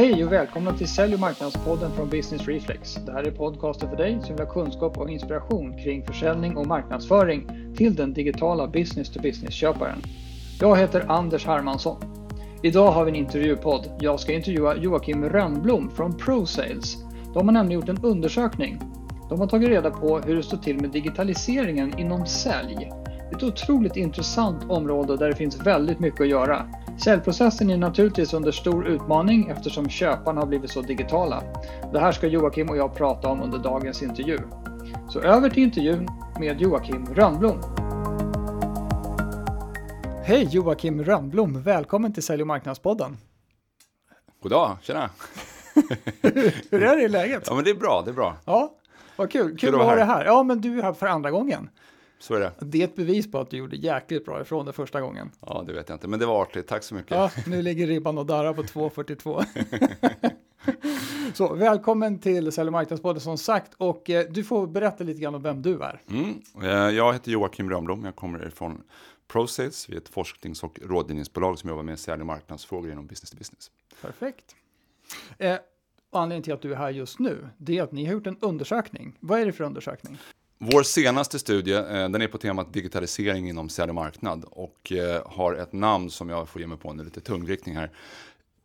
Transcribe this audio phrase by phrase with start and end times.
[0.00, 2.94] Hej och välkomna till Sälj och marknadspodden från Business Reflex.
[2.94, 6.66] Det här är podcasten för dig som vill ha kunskap och inspiration kring försäljning och
[6.66, 10.02] marknadsföring till den digitala business-to-business-köparen.
[10.60, 11.96] Jag heter Anders Hermansson.
[12.62, 13.90] Idag har vi en intervjupodd.
[14.00, 16.96] Jag ska intervjua Joakim Rönnblom från ProSales.
[17.34, 18.80] De har nämligen gjort en undersökning.
[19.28, 22.90] De har tagit reda på hur det står till med digitaliseringen inom sälj.
[23.36, 26.66] Ett otroligt intressant område där det finns väldigt mycket att göra.
[27.04, 31.42] Säljprocessen är naturligtvis under stor utmaning eftersom köparna har blivit så digitala.
[31.92, 34.38] Det här ska Joakim och jag prata om under dagens intervju.
[35.08, 36.08] Så över till intervjun
[36.40, 37.60] med Joakim Rönnblom.
[40.24, 43.16] Hej Joakim Rönnblom, välkommen till Sälj och marknadspodden.
[44.42, 45.10] God dag, tjena!
[46.70, 47.42] Hur är det i läget?
[47.46, 48.36] Ja men det är bra, det är bra.
[48.44, 48.72] Ja,
[49.16, 49.48] vad kul.
[49.48, 50.24] Kul, kul att ha dig här.
[50.24, 51.68] Ja, men du är här för andra gången.
[52.20, 52.52] Så är det.
[52.58, 55.30] Det är ett bevis på att du gjorde jäkligt bra ifrån det första gången.
[55.46, 56.68] Ja, det vet jag inte, men det var artigt.
[56.68, 57.10] Tack så mycket.
[57.10, 59.44] Ja, nu ligger ribban och darrar på 2.42.
[61.34, 65.34] så välkommen till Sälj och marknadspodden som sagt och eh, du får berätta lite grann
[65.34, 66.00] om vem du är.
[66.10, 66.42] Mm.
[66.62, 68.04] Eh, jag heter Joakim Rönnblom.
[68.04, 68.82] Jag kommer från
[69.28, 69.88] ProSales.
[69.88, 73.36] Vi är ett forsknings och rådgivningsbolag som jobbar med sälj och marknadsfrågor inom business to
[73.36, 73.70] business.
[74.02, 74.56] Perfekt.
[75.38, 75.56] Eh,
[76.12, 78.38] anledningen till att du är här just nu, det är att ni har gjort en
[78.40, 79.16] undersökning.
[79.20, 80.18] Vad är det för undersökning?
[80.62, 85.22] Vår senaste studie, eh, den är på temat digitalisering inom sälj och marknad och eh,
[85.26, 87.90] har ett namn som jag får ge mig på nu, lite tungriktning här.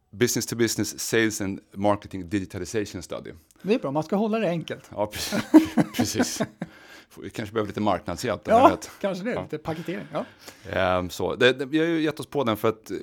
[0.09, 3.31] Business to Business Sales and Marketing Digitalization Study.
[3.61, 4.89] Det är bra, man ska hålla det enkelt.
[4.91, 5.11] Ja,
[5.95, 6.41] precis.
[7.21, 8.41] Vi kanske behöver lite marknadshjälp.
[8.45, 9.31] Ja, kanske det.
[9.31, 9.41] Ja.
[9.41, 10.07] Lite paketering.
[10.13, 10.25] Ja.
[10.71, 12.97] Ehm, så, det, det, vi har ju gett oss på den för att eh,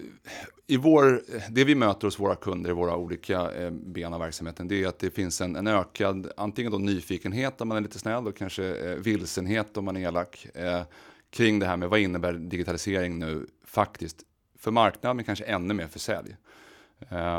[0.72, 4.68] i vår, det vi möter hos våra kunder i våra olika eh, ben av verksamheten,
[4.68, 7.98] det är att det finns en, en ökad, antingen då nyfikenhet om man är lite
[7.98, 10.82] snäll och kanske eh, vilsenhet om man är elak, eh,
[11.30, 14.22] kring det här med vad innebär digitalisering nu faktiskt
[14.58, 16.36] för marknaden, men kanske ännu mer för sälj.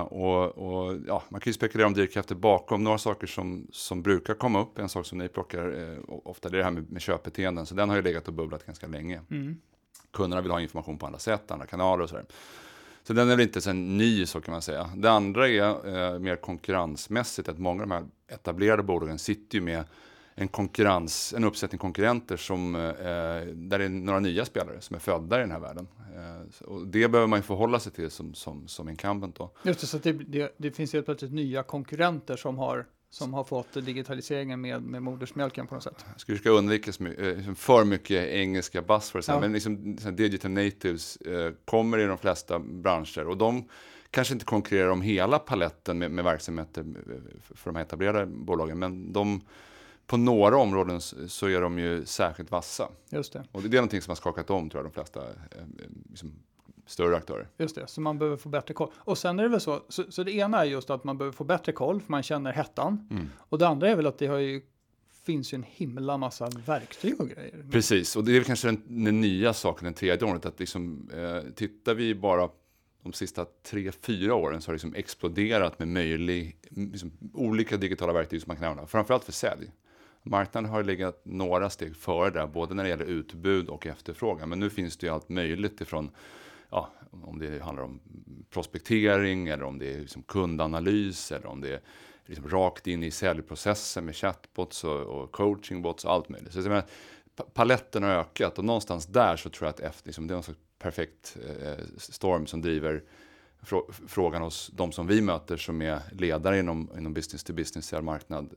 [0.09, 2.83] Och, och, ja, man kan ju spekulera om drivkrafter bakom.
[2.83, 6.57] Några saker som, som brukar komma upp, en sak som ni plockar ofta, det är
[6.57, 7.65] det här med, med köpbeteenden.
[7.65, 9.21] Så den har ju legat och bubblat ganska länge.
[9.31, 9.57] Mm.
[10.11, 12.25] Kunderna vill ha information på andra sätt, andra kanaler och sådär.
[13.03, 14.89] Så den är väl inte så ny så kan man säga.
[14.95, 19.61] Det andra är eh, mer konkurrensmässigt, att många av de här etablerade bolagen sitter ju
[19.63, 19.83] med
[20.35, 22.81] en konkurrens, en uppsättning konkurrenter som, eh,
[23.53, 25.87] där det är några nya spelare som är födda i den här världen.
[26.15, 29.51] Eh, och det behöver man ju förhålla sig till som, som, som incumbent då.
[29.63, 33.43] Just det, så det, det, det finns helt plötsligt nya konkurrenter som har som har
[33.43, 36.05] fått digitaliseringen med, med modersmjölken på något sätt.
[36.11, 39.39] Jag skulle ska undvika liksom för mycket engelska buzzwords, ja.
[39.39, 43.69] men liksom, digital natives eh, kommer i de flesta branscher och de
[44.09, 48.79] kanske inte konkurrerar om hela paletten med, med verksamheter eh, för de här etablerade bolagen,
[48.79, 49.41] men de
[50.07, 52.89] på några områden så är de ju särskilt vassa.
[53.09, 53.43] Just det.
[53.51, 55.65] Och det är någonting som har skakat om tror jag de flesta eh,
[56.09, 56.33] liksom,
[56.85, 57.47] större aktörer.
[57.57, 58.91] Just det, så man behöver få bättre koll.
[58.95, 61.35] Och sen är det väl så, så, så det ena är just att man behöver
[61.35, 63.07] få bättre koll för man känner hettan.
[63.11, 63.29] Mm.
[63.37, 64.61] Och det andra är väl att det har ju
[65.25, 67.65] finns ju en himla massa verktyg och grejer.
[67.71, 71.09] Precis, och det är väl kanske den, den nya saken, den tredje året, att liksom,
[71.13, 72.49] eh, tittar vi bara
[73.03, 78.13] de sista tre, fyra åren så har det liksom exploderat med möjlig, liksom, olika digitala
[78.13, 79.71] verktyg som man kan använda, framförallt för sälj.
[80.23, 84.49] Marknaden har legat några steg före där, både när det gäller utbud och efterfrågan.
[84.49, 86.09] Men nu finns det ju allt möjligt ifrån,
[86.73, 86.89] ja,
[87.23, 87.99] om det handlar om
[88.49, 91.81] prospektering eller om det är liksom kundanalys eller om det är
[92.25, 96.53] liksom rakt in i säljprocessen med chatbots och, och coachingbots och allt möjligt.
[96.53, 96.85] Så jag menar,
[97.53, 100.43] paletten har ökat och någonstans där så tror jag att efter, liksom, det är en
[100.43, 103.03] slags perfekt eh, storm som driver
[104.07, 108.53] frågan hos de som vi möter som är ledare inom, inom business to business säljmarknad.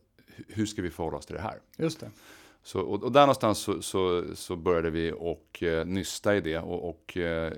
[0.48, 1.58] hur ska vi förhålla oss till det här?
[1.76, 2.10] Just det.
[2.66, 6.58] Så, och, och där någonstans så, så, så, började vi och eh, nysta i det
[6.58, 7.52] och, och eh,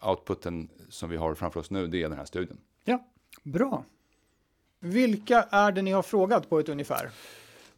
[0.00, 2.58] outputen som vi har framför oss nu, det är den här studien.
[2.84, 3.04] Ja,
[3.42, 3.84] bra.
[4.80, 7.10] Vilka är det ni har frågat på ett ungefär?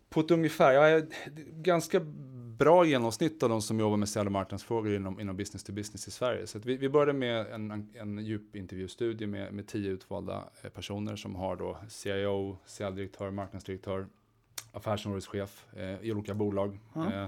[0.09, 1.07] På ett ungefär, jag är
[1.63, 2.01] ganska
[2.59, 6.09] bra genomsnitt av de som jobbar med sälj och marknadsfrågor inom, inom business to business
[6.09, 6.47] i Sverige.
[6.47, 11.17] Så vi, vi började med en, en djup intervjustudie med, med tio utvalda eh, personer
[11.17, 14.07] som har då CIO, säljdirektör, marknadsdirektör,
[14.73, 16.79] affärsområdeschef eh, i olika bolag.
[16.95, 17.13] Mm.
[17.13, 17.27] Eh,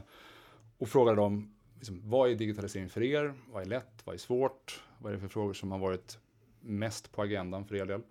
[0.79, 3.35] och frågade dem, liksom, vad är digitalisering för er?
[3.53, 4.03] Vad är lätt?
[4.05, 4.83] Vad är svårt?
[4.99, 6.19] Vad är det för frågor som har varit
[6.61, 8.03] mest på agendan för er del?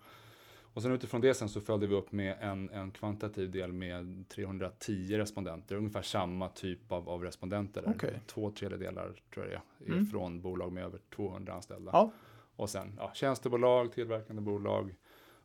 [0.74, 4.28] Och sen utifrån det sen så följde vi upp med en, en kvantitativ del med
[4.28, 7.88] 310 respondenter, ungefär samma typ av, av respondenter.
[7.88, 8.10] Okay.
[8.26, 10.06] Två tredjedelar tror jag det är, mm.
[10.06, 11.90] från bolag med över 200 anställda.
[11.92, 12.12] Ja.
[12.56, 14.94] Och sen ja, tjänstebolag, tillverkande bolag.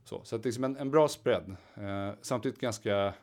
[0.04, 1.56] Så, så det är liksom en, en bra spread.
[1.74, 3.14] Eh, samtidigt ganska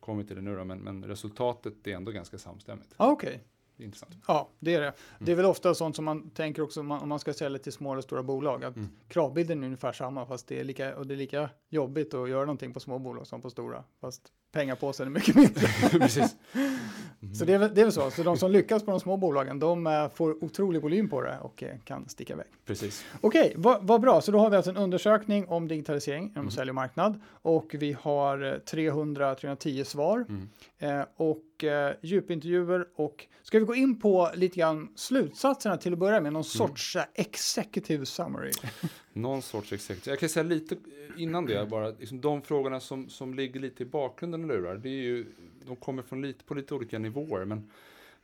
[0.00, 2.94] kommer till det nu då, men, men resultatet är ändå ganska samstämmigt.
[2.96, 3.84] Okej, okay.
[3.86, 4.16] intressant.
[4.26, 4.92] Ja, det är det.
[5.18, 7.58] Det är väl ofta sånt som man tänker också om man, om man ska sälja
[7.58, 8.64] till små eller stora bolag.
[8.64, 8.88] Att Mm.
[9.08, 12.40] Kravbilden är ungefär samma fast det är, lika, och det är lika jobbigt att göra
[12.40, 13.84] någonting på små bolag som på stora.
[14.00, 15.66] Fast pengapåsen är mycket mindre.
[15.90, 16.36] Precis.
[17.38, 18.10] Så det är, väl, det är väl så.
[18.10, 21.38] Så de som lyckas på de små bolagen de eh, får otrolig volym på det
[21.40, 22.46] och eh, kan sticka iväg.
[22.66, 23.04] Precis.
[23.20, 24.20] Okej, vad, vad bra.
[24.20, 26.50] Så då har vi alltså en undersökning om digitalisering inom Mm.
[26.50, 27.20] sälj och marknad.
[27.42, 30.24] Och vi har eh, 300-310 svar.
[30.28, 30.48] Mm.
[30.78, 32.88] Eh, och eh, djupintervjuer.
[32.94, 36.20] Och ska vi gå in på lite grann slutsatserna till att börja med?
[36.20, 36.32] Mm.
[36.32, 38.52] Någon sorts eh, executive summary.
[39.12, 40.12] Någon sorts executive.
[40.12, 40.76] Jag kan säga lite
[41.16, 44.88] innan det bara, liksom de frågorna som, som ligger lite i bakgrunden och lurar, det
[44.88, 45.26] är ju,
[45.66, 47.44] de kommer från lite, på lite olika nivåer.
[47.44, 47.70] Men,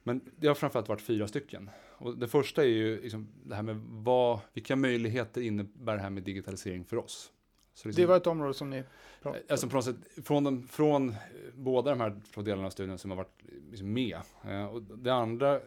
[0.02, 1.70] men det har framförallt varit fyra stycken.
[1.98, 6.10] Och det första är ju liksom det här med vad, vilka möjligheter innebär det här
[6.10, 7.32] med digitalisering för oss?
[7.76, 8.82] Så liksom- Det var ett område som ni
[9.22, 11.16] pratade Alltså på något sätt, från, de, från eh,
[11.54, 14.18] båda de här två delarna av studien som har varit liksom med.
[14.44, 15.60] Eh, och det andra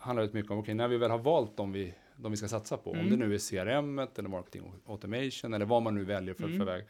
[0.00, 2.48] handlar rätt mycket om, okej, när vi väl har valt de vi, de vi ska
[2.48, 3.10] satsa på, om Mm.
[3.10, 6.58] det nu är CRM eller marketing automation eller vad man nu väljer för, Mm.
[6.58, 6.84] för väg.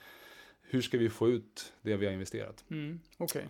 [0.62, 2.64] Hur ska vi få ut det vi har investerat?
[2.70, 3.44] Mm, Okej.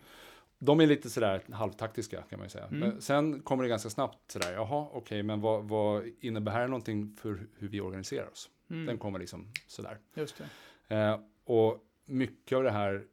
[0.59, 2.65] De är lite sådär halvtaktiska kan man ju säga.
[2.67, 2.79] Mm.
[2.81, 7.17] Men sen kommer det ganska snabbt sådär, jaha, okej, men vad, vad innebär det någonting
[7.21, 8.51] för hur vi organiserar oss?
[8.71, 9.99] Mm, Den kommer liksom sådär.
[10.15, 10.45] Just det.
[10.89, 13.05] Eh, och mycket av det här,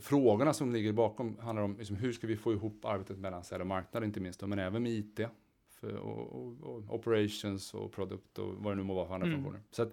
[0.00, 3.60] frågorna som ligger bakom handlar om liksom, hur ska vi få ihop arbetet mellan sälj
[3.60, 5.20] och marknad inte minst, då, men även med IT.
[5.68, 9.26] För, och, och, och operations och produkt och vad det nu må vara för andra
[9.26, 9.38] Mm.
[9.38, 9.62] funktioner.
[9.70, 9.92] Så att,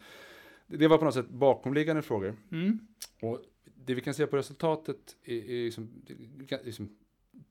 [0.68, 2.36] det var på något sätt bakomliggande frågor.
[2.52, 2.80] Mm,
[3.22, 3.42] Och
[3.76, 5.90] det vi kan se på resultatet är, är liksom,
[6.48, 6.98] det, liksom,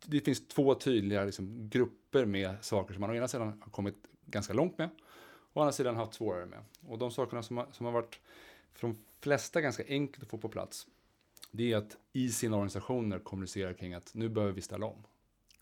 [0.06, 3.96] det finns två tydliga liksom, grupper med saker som man å ena sidan har kommit
[4.26, 4.88] ganska långt med
[5.52, 6.58] och å andra sidan haft svårare med.
[6.86, 8.20] Och de sakerna som har, som har varit
[8.74, 10.86] för de flesta ganska enkelt att få på plats
[11.50, 15.02] det är att i sina organisationer kommunicera kring att nu behöver vi ställa om.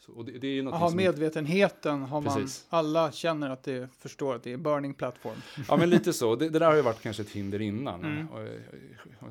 [0.00, 2.67] Så, och det, det är ju Aha, medvetenheten har man, Precis.
[2.69, 5.37] alla känner att det förstår att det är burning platform.
[5.69, 6.37] Ja, men lite så.
[6.37, 8.05] Det, det där har ju varit kanske ett hinder innan.
[8.05, 8.29] Mm.
[8.29, 8.49] Och,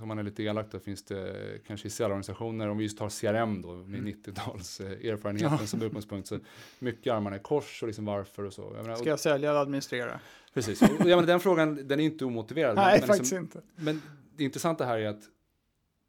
[0.01, 3.09] om man är lite elak då finns det kanske i säljorganisationer, om vi just tar
[3.09, 4.13] CRM då med Mm.
[4.13, 5.67] 90-tals eh, erfarenheten Ja.
[5.67, 6.39] som utgångspunkt, så
[6.79, 8.71] mycket armarna i kors och liksom varför och så.
[8.75, 10.19] Jag menar, Ska jag sälja eller administrera?
[10.53, 12.75] Precis, och, jag menar, den frågan den är inte omotiverad.
[12.75, 13.61] Nej, men, men, faktiskt liksom, inte.
[13.75, 14.01] men
[14.35, 15.21] det intressanta här är att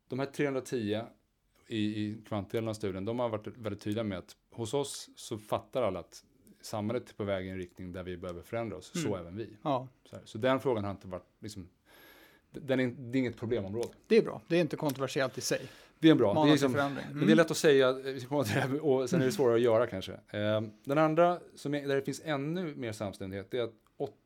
[0.08, 1.00] de här 310
[1.68, 5.38] i, i kvantdelen av studien, de har varit väldigt tydliga med att hos oss så
[5.38, 6.24] fattar alla att
[6.60, 9.20] samhället är på väg i en riktning där vi behöver förändra oss, så Mm.
[9.20, 9.48] även vi.
[9.62, 11.68] Ja, Så, så den frågan har inte varit, liksom,
[12.50, 13.88] den är, det är inget problemområde.
[14.06, 14.40] det är bra.
[14.48, 15.60] Det är inte kontroversiellt i sig.
[15.98, 16.34] Det är bra.
[16.34, 17.06] Det är, liksom, förändring.
[17.12, 17.92] men det är lätt att säga,
[18.46, 20.12] här, och sen är det svårare att göra kanske.
[20.12, 23.74] Eh, Den andra, som är, där det finns ännu mer samstämmighet, det är att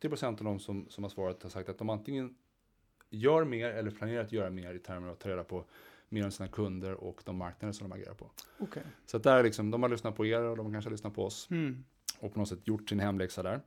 [0.02, 2.34] 80% av de som, som har svarat har sagt att de antingen
[3.11, 5.64] gör mer eller planerar att göra mer i termer av att ta reda på
[6.12, 8.31] mer om sina kunder och de marknader som de agerar på.
[8.59, 8.82] Okej.
[9.06, 11.14] Så att där är liksom, de har lyssnat på er och de kanske har lyssnat
[11.14, 11.85] på oss Mm.
[12.20, 13.61] och på något sätt gjort sin hemläxa där.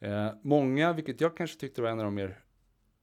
[0.00, 2.38] Eh, många, vilket jag kanske tyckte var en av de mer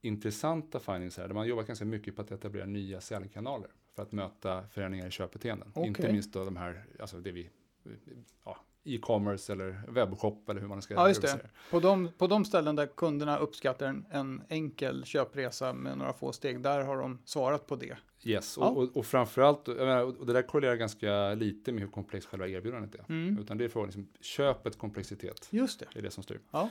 [0.00, 4.12] intressanta findings här, där man jobbat ganska mycket på att etablera nya säljkanaler för att
[4.12, 5.68] möta förändringar i köpbeteenden.
[5.74, 5.88] Okej.
[5.88, 7.50] Inte minst då de här, alltså det vi,
[8.44, 11.50] ja, e-commerce eller webbshop eller hur man ska Ja, just det.
[11.70, 16.32] På de, på de ställen där kunderna uppskattar en, en enkel köpresa med några få
[16.32, 17.96] steg, där har de svarat på det.
[18.22, 18.68] Yes, Ja.
[18.68, 22.48] och, och, och framförallt, menar, och det där korrelerar ganska lite med hur komplext själva
[22.48, 23.04] erbjudandet är.
[23.08, 23.38] Mm.
[23.38, 25.86] Utan det är frågan, liksom, köpets komplexitet, Just det.
[25.92, 26.40] det är det som styr.
[26.50, 26.68] Ja.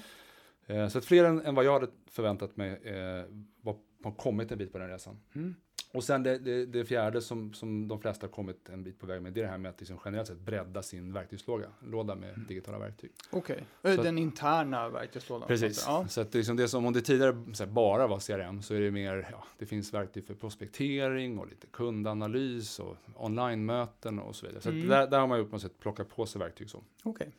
[0.68, 3.24] Eh, Så att fler än, än vad jag hade förväntat mig eh,
[3.62, 5.20] var, har kommit en bit på den resan.
[5.36, 5.56] Mm.
[5.94, 9.06] Och sen det, det, det fjärde som, som de flesta har kommit en bit på
[9.06, 12.16] väg med, det är det här med att liksom generellt sett bredda sin verktygslåda låda
[12.16, 12.48] med Mm.
[12.48, 13.12] digitala verktyg.
[13.32, 13.64] Okej.
[13.82, 15.48] Så Eh, att- Den interna verktygslådan.
[15.48, 15.84] Precis.
[15.88, 16.06] Ja.
[16.10, 18.92] Så att liksom det som om det tidigare här, bara var CRM så är det
[18.92, 24.62] mer, ja, det finns verktyg för prospektering och lite kundanalys och online-möten och så vidare.
[24.62, 24.88] Så Mm.
[24.88, 26.84] där, där har man ju på något sätt plockat på sig verktyg så.
[27.04, 27.32] Okej.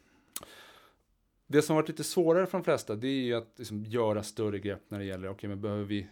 [1.47, 4.23] Det som har varit lite svårare för de flesta det är ju att liksom göra
[4.23, 6.07] större grepp när det gäller, okej men behöver vi,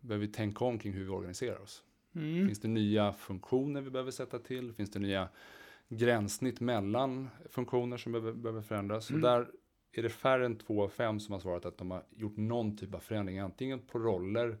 [0.00, 1.84] behöver vi tänka om kring hur vi organiserar oss?
[2.14, 2.46] Mm.
[2.46, 4.72] Finns det nya funktioner vi behöver sätta till?
[4.72, 5.28] Finns det nya
[5.88, 9.10] gränssnitt mellan funktioner som behöver, behöver förändras?
[9.10, 9.24] Mm.
[9.24, 9.48] Och där
[9.92, 12.76] är det färre än två av fem som har svarat att de har gjort någon
[12.76, 14.58] typ av förändring, antingen på roller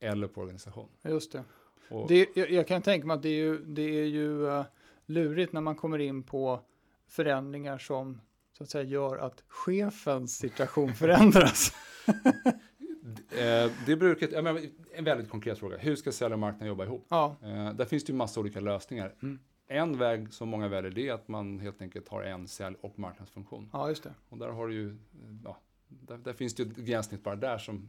[0.00, 0.88] eller på organisation.
[1.02, 1.44] Just det.
[1.88, 4.64] Och, det jag, jag kan tänka mig att det är ju, det är ju eh,
[5.06, 6.60] lurigt när man kommer in på
[7.06, 8.20] förändringar som
[8.52, 11.72] så att säga gör att chefens situation förändras.
[13.18, 14.60] eh, det brukar, jag menar,
[14.94, 17.06] en väldigt konkret fråga, hur ska sälj och marknad jobba ihop?
[17.08, 17.36] ja.
[17.42, 19.14] Eh, där finns det ju massa olika lösningar.
[19.22, 19.38] Mm.
[19.68, 22.98] En väg som många väljer det är att man helt enkelt har en sälj och
[22.98, 23.70] marknadsfunktion.
[23.72, 24.14] ja, just det.
[24.28, 24.96] Och där har du ju, eh,
[25.44, 25.56] ja,
[25.88, 27.88] där, där finns det ju ett gränssnitt bara där som,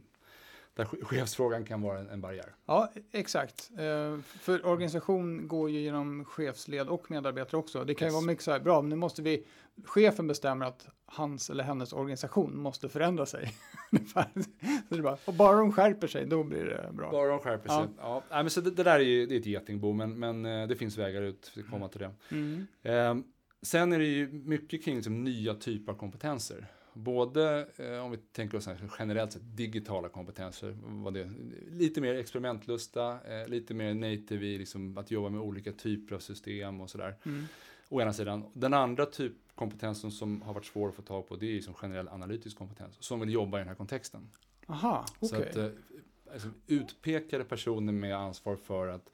[0.74, 2.54] där chefsfrågan kan vara en, en barriär.
[2.66, 3.70] Ja, exakt.
[3.78, 7.84] Eh, för organisation går ju genom chefsled och medarbetare också.
[7.84, 8.12] Det kan yes.
[8.12, 9.46] ju vara mycket så här, bra, nu måste vi,
[9.84, 13.54] chefen bestämmer att hans eller hennes organisation måste förändra sig.
[14.88, 17.10] så bara, och bara de skärper sig, då blir det bra.
[17.10, 17.86] Bara de skärper sig.
[17.98, 18.22] Ja.
[18.30, 18.42] ja.
[18.42, 20.76] men så det, det, där är ju det är ett getingbo, men, men eh, det
[20.76, 22.10] finns vägar ut för att komma till det.
[22.30, 22.66] Mm.
[22.82, 23.24] Eh,
[23.62, 26.66] sen är det ju mycket kring liksom, nya typer av kompetenser.
[26.94, 28.68] Både eh, om vi tänker oss
[28.98, 31.30] generellt sett digitala kompetenser, vad det,
[31.70, 36.18] lite mer experimentlusta, eh, lite mer native i liksom, att jobba med olika typer av
[36.18, 37.16] system och sådär.
[37.26, 37.44] Mm.
[37.88, 38.44] Å ena sidan.
[38.52, 41.74] Den andra typ kompetensen som har varit svår att få tag på det är liksom
[41.74, 44.30] generell analytisk kompetens som vill jobba i den här kontexten.
[44.66, 45.28] Aha, okay.
[45.28, 45.68] Så att, eh,
[46.32, 49.12] alltså, utpekade personer med ansvar för att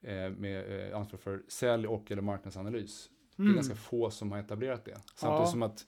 [0.00, 3.08] eh, med eh, ansvar för sälj och eller marknadsanalys.
[3.08, 3.18] Mm.
[3.36, 3.54] Det är mm.
[3.54, 5.00] ganska få som har etablerat det.
[5.14, 5.46] Samtidigt ja.
[5.46, 5.86] som att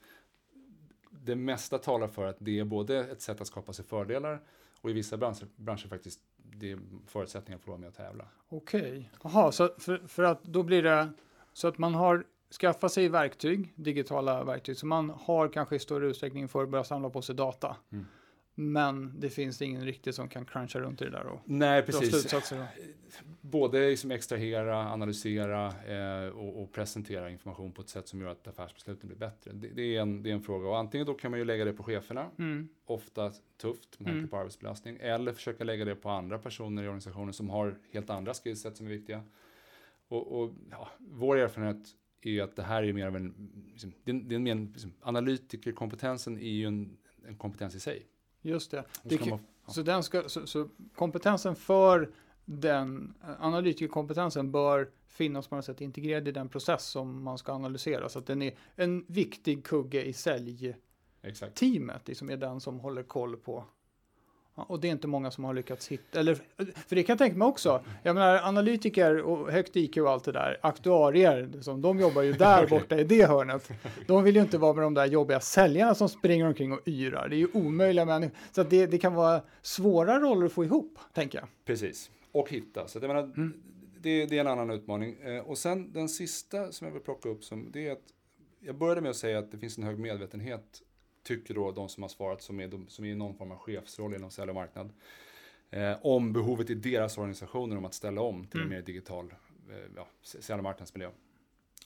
[1.25, 4.41] det mesta talar för att det är både ett sätt att skapa sig fördelar
[4.81, 8.25] och i vissa branscher, branscher faktiskt det är förutsättningar för att vara med och tävla.
[8.49, 9.05] Okej, okay.
[9.23, 11.09] jaha, så för, för att då blir det
[11.53, 12.25] så att man har
[12.61, 16.85] skaffat sig verktyg, digitala verktyg, så man har kanske i större utsträckning för att börja
[16.85, 17.77] samla på sig data.
[17.93, 18.07] Mm.
[18.61, 22.35] Men det finns ingen riktigt som kan cruncha runt i det där och Nej, precis.
[23.41, 28.49] Både liksom extrahera, analysera eh, och, och, presentera information på ett sätt som gör att
[28.49, 29.53] affärsbesluten blir bättre.
[29.53, 31.65] Det, det, är, en, det är en fråga och antingen då kan man ju lägga
[31.65, 32.69] det på cheferna, mm.
[32.85, 34.29] ofta tufft med tanke mm.
[34.29, 38.35] på arbetsbelastning, eller försöka lägga det på andra personer i organisationen som har helt andra
[38.35, 39.23] skillset som är viktiga.
[40.09, 41.89] Och, och ja, vår erfarenhet
[42.23, 46.39] är att det här är mer av en, liksom, det, det är mer liksom, analytikerkompetensen
[46.39, 48.07] är ju en, en kompetens i sig.
[48.43, 48.85] Just det.
[49.03, 49.73] det kan, man, ja.
[49.73, 52.11] så, den ska, så, så, kompetensen för
[52.45, 58.09] den analytikerkompetensen bör finnas på något sätt integrerad i den process som man ska analysera.
[58.09, 63.37] Så att den är en viktig kugge i säljteamet, som är den som håller koll
[63.37, 63.65] på
[64.55, 66.35] och det är inte många som har lyckats hitta, eller
[66.89, 67.85] för det kan jag tänka mig också.
[68.03, 72.33] Jag menar analytiker och högt IQ och allt det där, aktuarier, som, de jobbar ju
[72.39, 73.71] där borta i det hörnet.
[74.07, 77.29] De vill ju inte vara med de där jobbiga säljarna som springer omkring och yrar.
[77.29, 78.37] Det är ju omöjliga människor.
[78.53, 81.49] Så det, det kan vara svåra roller att få ihop, tänker jag.
[81.65, 82.89] Precis, och hitta.
[82.89, 83.63] Så jag menar, mm.
[84.01, 85.17] det, det, är en annan utmaning.
[85.23, 88.05] Eh, och sen den sista som jag vill plocka upp, som, det är att
[88.61, 90.83] jag började med att säga att det finns en hög medvetenhet
[91.31, 93.59] tycker då de som har svarat som är, de, som är i någon form av
[93.59, 94.93] chefsroll inom sälj och marknad.
[95.71, 98.73] Eh, om behovet i deras organisationer om att ställa om till mm.
[98.73, 99.35] en mer digital
[99.71, 101.11] eh, ja, sälj och marknadsmiljö.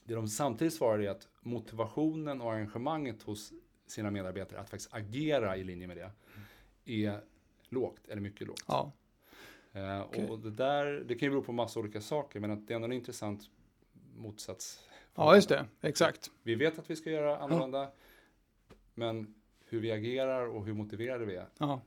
[0.04, 3.52] Det de samtidigt svarar är att motivationen och engagemanget hos
[3.86, 6.10] sina medarbetare att faktiskt agera i linje med det
[6.84, 7.20] är
[7.68, 8.64] lågt eller mycket lågt.
[8.66, 8.92] Ja.
[9.72, 10.26] Eh, okay.
[10.26, 12.76] Och det där, det kan ju bero på massa olika saker men att det är
[12.76, 13.50] ändå en intressant
[14.16, 14.80] motsats.
[15.14, 15.66] Ja, just det.
[15.80, 16.30] Exakt.
[16.42, 17.78] Vi vet att vi ska göra annorlunda.
[17.78, 17.92] Ja.
[18.94, 19.34] Men
[19.68, 21.46] hur vi agerar och hur motiverade vi är.
[21.58, 21.80] Ja.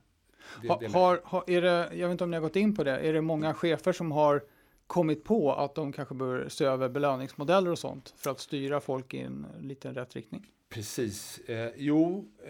[0.62, 2.84] Det, ha, har, har, är det, jag vet inte om ni har gått in på
[2.84, 2.98] det.
[2.98, 4.42] Är det många chefer som har
[4.86, 9.14] kommit på att de kanske bör se över belöningsmodeller och sånt för att styra folk
[9.14, 10.46] i en liten rätt riktning?
[10.68, 11.38] Precis.
[11.38, 12.48] Eh, jo, eh,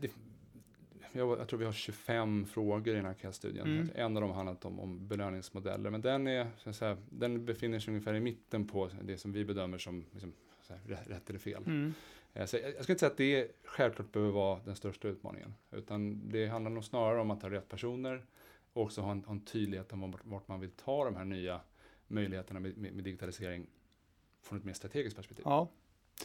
[0.00, 0.10] det,
[1.12, 3.66] jag, jag, tror vi har 25 frågor i den här studien.
[3.66, 3.90] Mm.
[3.94, 7.80] En av dem handlar om, om belöningsmodeller, men den, är, så att säga, den befinner
[7.80, 10.32] sig ungefär i mitten på det som vi bedömer som liksom,
[10.68, 11.62] här, rätt eller fel.
[11.66, 11.94] Mm.
[12.34, 15.54] Eh, så jag, jag ska inte säga att det självklart behöver vara den största utmaningen.
[15.70, 18.26] Utan det handlar nog snarare om att ha rätt personer
[18.72, 21.24] och också ha en, ha en tydlighet om vart, vart, man vill ta de här
[21.24, 21.60] nya
[22.06, 23.66] möjligheterna med, med, med digitalisering
[24.42, 25.42] från ett mer strategiskt perspektiv.
[25.48, 25.68] Ja.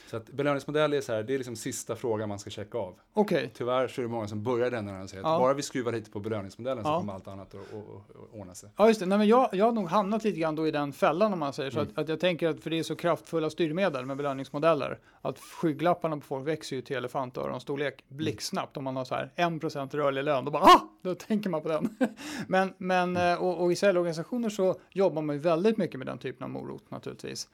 [0.08, 3.00] Så att belöningsmodell är så här, det är liksom sista frågan man ska checka av.
[3.14, 3.50] Okay.
[3.54, 5.34] Tyvärr så är det många som börjar den när de säger ja.
[5.36, 6.94] att bara vi skruvar lite på belöningsmodellen ja.
[6.94, 7.74] så kommer allt annat att
[8.34, 8.70] ordna sig.
[8.76, 9.06] Ja, just det.
[9.06, 11.54] Nej, men jag, jag har nog hamnat lite grann då i den fällan om man
[11.54, 11.80] säger så.
[11.80, 11.92] Mm.
[11.92, 15.00] Att, att, jag tänker att för det är så kraftfulla styrmedel med belöningsmodeller.
[15.22, 18.78] Att skygglapparna på folk växer ju till elefantöron-storlek blixtsnabbt.
[18.78, 20.82] Om man har så här 1% rörlig lön, då bara ah!
[21.02, 21.98] Då tänker man på den.
[22.48, 23.40] men, men, mm.
[23.40, 26.92] och, och i säljorganisationer så jobbar man ju väldigt mycket med den typen av morot
[26.92, 27.48] naturligtvis.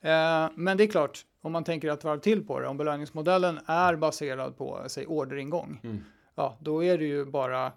[0.00, 3.58] Eh, men det är klart, om man tänker ett varv till på det, om belöningsmodellen
[3.66, 6.04] är baserad på, säg orderingång, mm.
[6.34, 7.72] ja, då är det ju bara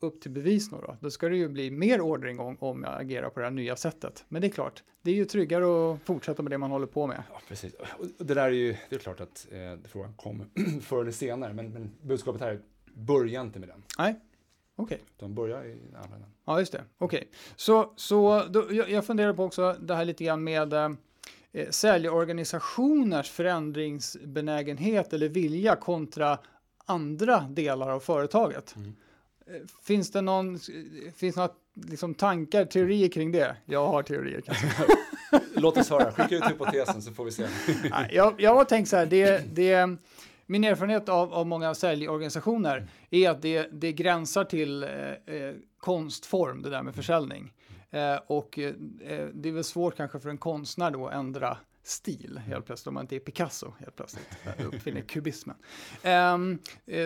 [0.00, 0.96] upp till bevis nu då.
[1.00, 4.24] Då ska det ju bli mer orderingång om jag agerar på det här nya sättet.
[4.28, 7.06] Men det är klart, det är ju tryggare att fortsätta med det man håller på
[7.06, 7.22] med.
[7.32, 7.74] Ja, precis.
[7.74, 10.46] Och det där är ju, det är klart att eh, frågan kommer
[10.80, 12.60] förr eller senare, men, men budskapet här är,
[12.94, 13.82] börja inte med den.
[13.98, 14.20] Nej,
[14.76, 14.94] okej.
[14.94, 15.06] Okay.
[15.16, 16.30] De börjar i andra änden.
[16.44, 16.84] Ja, just det.
[16.98, 17.18] Okej.
[17.18, 17.28] Okay.
[17.56, 20.90] Så, så då, jag, jag funderar på också det här lite grann med eh,
[21.52, 26.38] eh, säljorganisationers förändringsbenägenhet eller vilja kontra
[26.86, 28.76] andra delar av företaget.
[28.76, 28.92] Mm.
[29.46, 30.58] Eh, finns det någon,
[31.16, 33.56] finns några liksom, tankar, teorier kring det?
[33.64, 34.66] Jag har teorier kanske.
[35.54, 37.46] Låt oss höra, skicka ut hypotesen så får vi se.
[38.10, 39.96] jag, jag har tänkt så här, det, det,
[40.46, 42.88] min erfarenhet av, av många säljorganisationer mm.
[43.10, 47.52] är att det, det gränsar till eh, eh, konstform, det där med försäljning.
[47.90, 48.74] Eh, och eh,
[49.32, 52.94] det är väl svårt kanske för en konstnär då att ändra stil helt plötsligt, om
[52.94, 54.28] man inte är Picasso helt plötsligt,
[54.72, 55.56] uppfinner kubismen.
[56.04, 56.58] Um,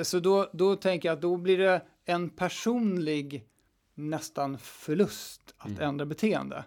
[0.04, 3.48] så då, då tänker jag att då blir det en personlig
[3.94, 5.82] nästan förlust att mm.
[5.82, 6.64] ändra beteende.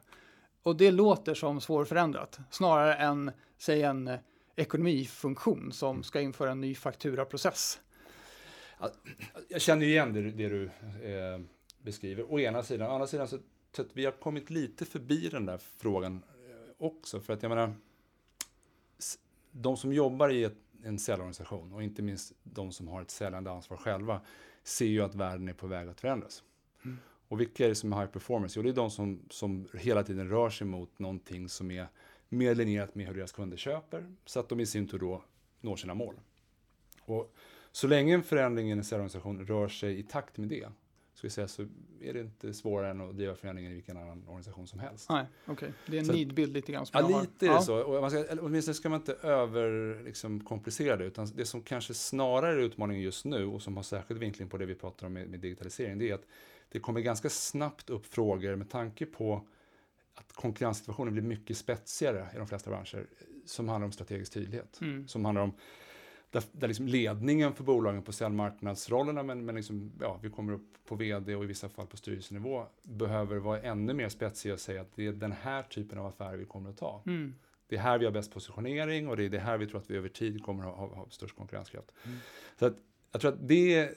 [0.64, 4.20] Och det låter som svårförändrat, snarare än, säg en eh,
[4.56, 6.04] ekonomifunktion som mm.
[6.04, 7.80] ska införa en ny fakturaprocess.
[9.50, 11.40] Jag känner igen det, det du eh,
[11.82, 12.90] beskriver, å ena sidan.
[12.90, 13.40] Å andra sidan så,
[13.76, 17.20] så att vi har kommit lite förbi den där frågan eh, också.
[17.20, 17.74] För att jag menar,
[19.52, 23.52] de som jobbar i ett, en säljorganisation och inte minst de som har ett säljande
[23.52, 24.22] ansvar själva
[24.64, 26.44] ser ju att världen är på väg att förändras.
[26.86, 26.98] Mm.
[27.28, 28.60] Och vilka är det som är high performance?
[28.60, 31.88] Jo, det är de som, som hela tiden rör sig mot någonting som är
[32.30, 35.24] mer linjerat med hur deras kunder köper, så att de i sin tur då
[35.62, 36.16] når sina mål.
[37.02, 37.34] Och
[37.72, 40.70] så länge en förändring i en säljorganisation rör sig i takt med det,
[41.18, 41.62] ska säga, så
[42.02, 45.10] är det inte svårare än att driva förändringen i vilken annan organisation som helst.
[45.10, 45.54] Nej, okej.
[45.54, 45.72] Okay.
[45.86, 47.84] Det är en nidbild lite grann som Ja, lite är det så.
[47.84, 51.94] Och man ska, åtminstone ska man inte över liksom, komplicera det, utan det som kanske
[51.94, 55.14] snarare är utmaningen just nu och som har särskild vinkling på det vi pratar om
[55.14, 56.28] med, med digitalisering, det är att
[56.70, 59.48] det kommer ganska snabbt upp frågor med tanke på
[60.14, 63.08] att konkurrenssituationen blir mycket spetsigare i de flesta branscher
[63.46, 64.82] som handlar om strategisk tydlighet.
[64.82, 65.08] Mm.
[65.08, 65.54] Som handlar om
[66.32, 70.74] där, där liksom ledningen för bolagen på säljmarknadsrollerna, men, men liksom, ja, vi kommer upp
[70.86, 74.82] på vd och i vissa fall på styrelsenivå, behöver vara ännu mer spetsiga och säga
[74.82, 77.04] att det är den här typen av affärer vi kommer att ta.
[77.06, 77.36] Mm.
[77.68, 79.90] Det är här vi har bäst positionering och det är det här vi tror att
[79.90, 81.92] vi över tid kommer att ha, ha, ha störst konkurrenskraft.
[82.06, 82.18] Mm.
[82.60, 82.78] Så att,
[83.12, 83.90] jag tror att det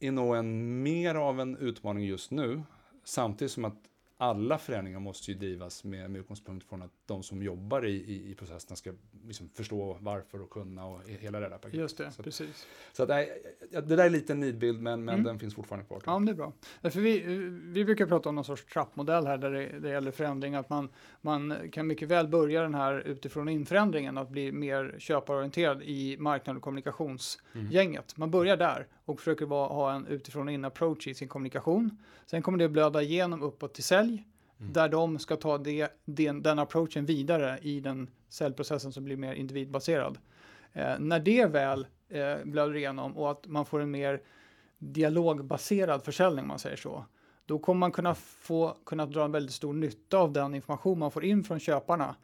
[0.00, 2.62] är nog en, mer av en utmaning just nu.
[3.04, 3.76] Samtidigt som att
[4.18, 8.30] alla förändringar måste ju drivas med, med utgångspunkt från att de som jobbar i, i,
[8.30, 8.92] i processerna ska
[9.26, 11.80] liksom förstå varför och kunna och hela det där paketet.
[11.80, 12.66] Just det, så precis.
[12.92, 15.26] Så att, det där är lite en nidbild men, men mm.
[15.26, 16.02] den finns fortfarande kvar.
[16.06, 16.52] Ja, men det är bra.
[16.82, 17.18] För vi,
[17.72, 20.54] vi brukar prata om någon sorts trappmodell här där det, det gäller förändring.
[20.54, 20.88] Att man,
[21.20, 26.56] man kan mycket väl börja den här utifrån införändringen att bli mer köparorienterad i marknad
[26.56, 28.16] och kommunikationsgänget.
[28.16, 28.20] Mm.
[28.20, 31.98] Man börjar där och försöker vara, ha en utifrån och in approach i sin kommunikation.
[32.26, 34.05] Sen kommer det blöda igenom uppåt till sälj
[34.60, 34.72] Mm.
[34.72, 39.34] Där de ska ta det, den, den approachen vidare i den säljprocessen som blir mer
[39.34, 40.18] individbaserad.
[40.72, 44.22] Eh, när det väl eh, blöder igenom och att man får en mer
[44.78, 47.04] dialogbaserad försäljning, om man säger så,
[47.46, 51.10] då kommer man kunna, få, kunna dra en väldigt stor nytta av den information man
[51.10, 52.16] får in från köparna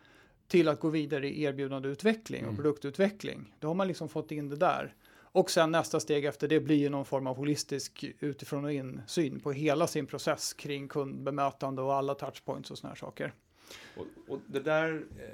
[0.46, 2.56] till att gå vidare i erbjudandeutveckling och mm.
[2.56, 3.54] produktutveckling.
[3.58, 4.94] Då har man liksom fått in det där.
[5.32, 9.40] Och sen nästa steg efter det blir någon form av holistisk utifrån och in syn
[9.40, 13.32] på hela sin process kring kundbemötande och alla touchpoints och såna här saker.
[13.96, 15.26] Och, och det där, eh,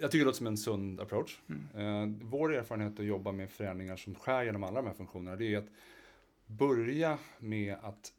[0.00, 1.40] jag tycker det låter som en sund approach.
[1.48, 2.12] Mm.
[2.12, 5.54] Eh, vår erfarenhet att jobba med förändringar som skär genom alla de här funktionerna, det
[5.54, 5.68] är att
[6.46, 8.12] börja med att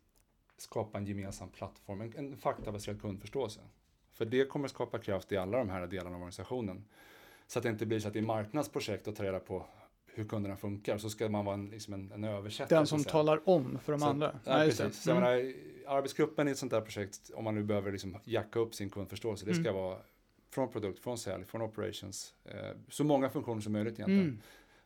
[0.58, 3.62] skapa en gemensam plattform, en, en faktabaserad kundförståelse.
[4.14, 6.86] För det kommer skapa kraft i alla de här delarna av organisationen.
[7.48, 9.66] Så att det inte blir så att det är marknadsprojekt att ta reda på
[10.18, 12.80] hur kunderna funkar så ska man vara en, liksom en, en översättare.
[12.80, 14.40] Den som talar om för de så, andra.
[14.44, 15.02] Ja, Nej, precis.
[15.02, 15.24] Så mm.
[15.24, 15.54] menar,
[15.88, 19.46] arbetsgruppen i ett sånt där projekt, om man nu behöver liksom jacka upp sin kundförståelse,
[19.46, 19.76] det ska mm.
[19.76, 19.98] vara
[20.50, 24.42] från produkt, från sälj, från operations, eh, så många funktioner som möjligt egentligen.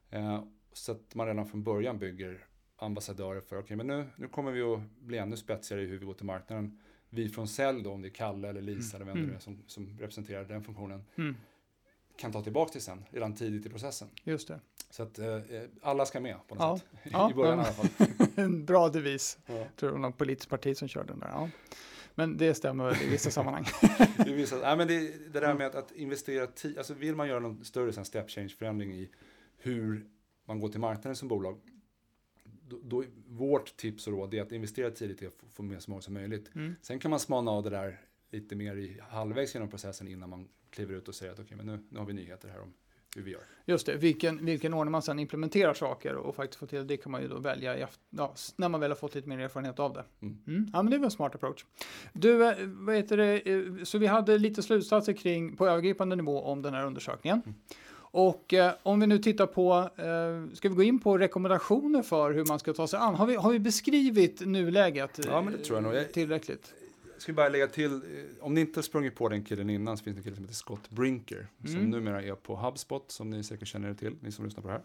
[0.10, 0.34] Mm.
[0.34, 2.46] Eh, så att man redan från början bygger
[2.78, 5.98] ambassadörer för, okej okay, men nu, nu kommer vi att bli ännu spetsigare i hur
[5.98, 6.80] vi går till marknaden.
[7.10, 9.08] Vi från sälj då, om det är Kalle eller Lisa mm.
[9.08, 11.36] eller vem det är som, som representerar den funktionen, mm.
[12.22, 14.08] Kan ta tillbaka till sen, redan tidigt i processen.
[14.24, 14.60] Just det.
[14.90, 15.40] Så att eh,
[15.82, 16.78] alla ska med på något ja.
[16.78, 17.32] sätt.
[17.32, 17.64] I början ja.
[17.64, 18.28] i alla fall.
[18.36, 19.38] en bra devis.
[19.46, 19.54] Ja.
[19.54, 21.28] Jag tror det var någon politisk parti som körde den där.
[21.28, 21.50] Ja.
[22.16, 23.66] Men det stämmer väl i vissa sammanhang.
[24.26, 27.28] I vissa, nej, men det, det där med att, att investera tid, alltså vill man
[27.28, 29.10] göra någon större step change förändring i
[29.58, 30.06] hur
[30.46, 31.60] man går till marknaden som bolag.
[32.44, 35.92] Då, då, vårt tips och råd är att investera tidigt i att få, med så
[35.92, 36.56] många som möjligt.
[36.56, 36.76] Mm.
[36.82, 40.48] Sen kan man smana av det där lite mer i halvvägs genom processen innan man
[40.70, 42.74] kliver ut och säger att okej, okay, men nu, nu har vi nyheter här om
[43.16, 43.42] hur vi gör.
[43.66, 47.12] Just det, vilken, vilken ordning man sedan implementerar saker och faktiskt får till det kan
[47.12, 47.78] man ju då välja
[48.10, 50.04] ja, när man väl har fått lite mer erfarenhet av det.
[50.22, 50.38] Mm.
[50.48, 50.70] Mm.
[50.74, 51.66] Ja, men det var en smart approach.
[52.14, 56.42] Du, eh, vad heter det, eh, så vi hade lite slutsatser kring på övergripande nivå
[56.42, 57.42] om den här undersökningen.
[57.46, 57.58] Mm.
[58.14, 62.32] Och eh, om vi nu tittar på, eh, ska vi gå in på rekommendationer för
[62.32, 63.16] hur man ska ta sig an?
[63.16, 66.14] Har vi, har vi beskrivit nuläget ja, men det tror jag nog.
[66.14, 66.74] tillräckligt?
[67.22, 68.00] Ska bara lägga till, eh,
[68.46, 70.46] om ni inte har sprungit på den killen innan så finns det en kille som
[70.46, 71.48] heter Scott Brinker.
[71.60, 71.74] Mm.
[71.74, 74.82] Som numera är på HubSpot, som ni säkert känner till, ni som lyssnar på det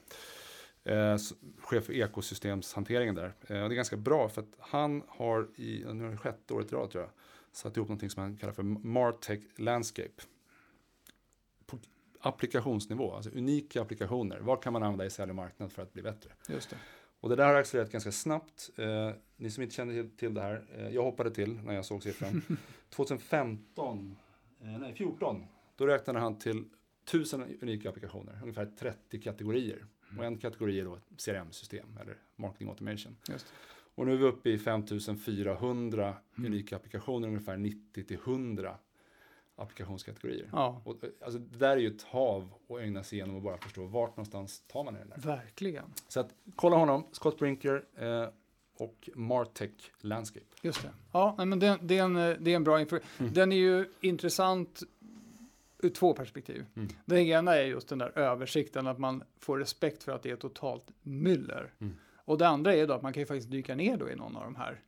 [0.85, 1.13] här.
[1.13, 1.19] Eh,
[1.59, 3.27] chef för ekosystemshanteringen där.
[3.27, 6.73] Eh, det är ganska bra för att han har i, nu är det sjätte året
[6.73, 7.11] i rad tror jag,
[7.53, 10.23] satt ihop någonting som han kallar för Martech Landscape.
[11.67, 11.79] På
[12.21, 14.39] applikationsnivå, alltså unika applikationer.
[14.41, 16.31] Vad kan man använda i sälj och marknad för att bli bättre?
[16.49, 16.77] Just det.
[17.27, 18.71] Och det där har accelererat ganska snabbt.
[18.77, 22.03] Eh, ni som inte känner till, det här, eh, jag hoppade till när jag såg
[22.03, 22.43] siffran.
[22.91, 24.17] 2015,
[24.61, 25.45] eh, nej 14,
[25.77, 26.65] då räknade han till
[27.05, 29.87] 1000 unika applikationer, ungefär 30 kategorier.
[30.19, 33.17] Och en kategori är då CRM-system eller marketing automation.
[33.95, 38.79] Och nu är vi uppe i 5400 unika applikationer, ungefär 90 till 100
[39.57, 40.49] applikationskategorier.
[40.53, 43.43] Ja, Och, eh, alltså, det där är ju ett hav att ägna sig igenom och
[43.43, 45.17] bara förstå vart någonstans tar man i den där.
[45.19, 45.85] verkligen.
[46.09, 48.29] Så att, kolla honom, Scott Brinker eh,
[48.79, 50.47] och Martech Landscape.
[50.63, 50.91] Just det.
[51.13, 52.99] Ja, men det, det, är en, eh, det är en bra info.
[53.19, 53.33] Mm.
[53.33, 54.83] Den är ju intressant
[55.79, 56.67] ur två perspektiv.
[56.77, 56.89] Mm.
[57.05, 60.37] Det ena är just den där översikten, att man får respekt för att det är
[60.37, 61.73] totalt myller.
[61.79, 61.97] Mm.
[62.17, 64.37] Och det andra är då att man kan ju faktiskt dyka ner då i någon
[64.37, 64.81] av de här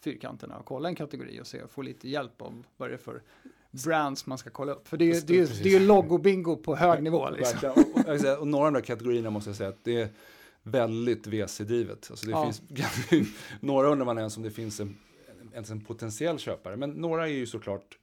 [0.00, 2.98] fyrkanterna och kolla en kategori och se och få lite hjälp av vad det är
[2.98, 3.22] för
[3.84, 4.88] brands man ska kolla upp.
[4.88, 7.30] För det är ju det är, det är logo-bingo på hög nivå.
[7.30, 7.70] Liksom.
[7.70, 10.08] Och, och, några av de där kategorierna måste jag säga att det är
[10.62, 12.06] väldigt VC-drivet.
[12.10, 12.86] Alltså det Ja.
[13.08, 13.28] finns,
[13.60, 14.96] några undrar man ens om det finns en,
[15.52, 16.76] ens en potentiell köpare.
[16.76, 17.98] Men några är ju såklart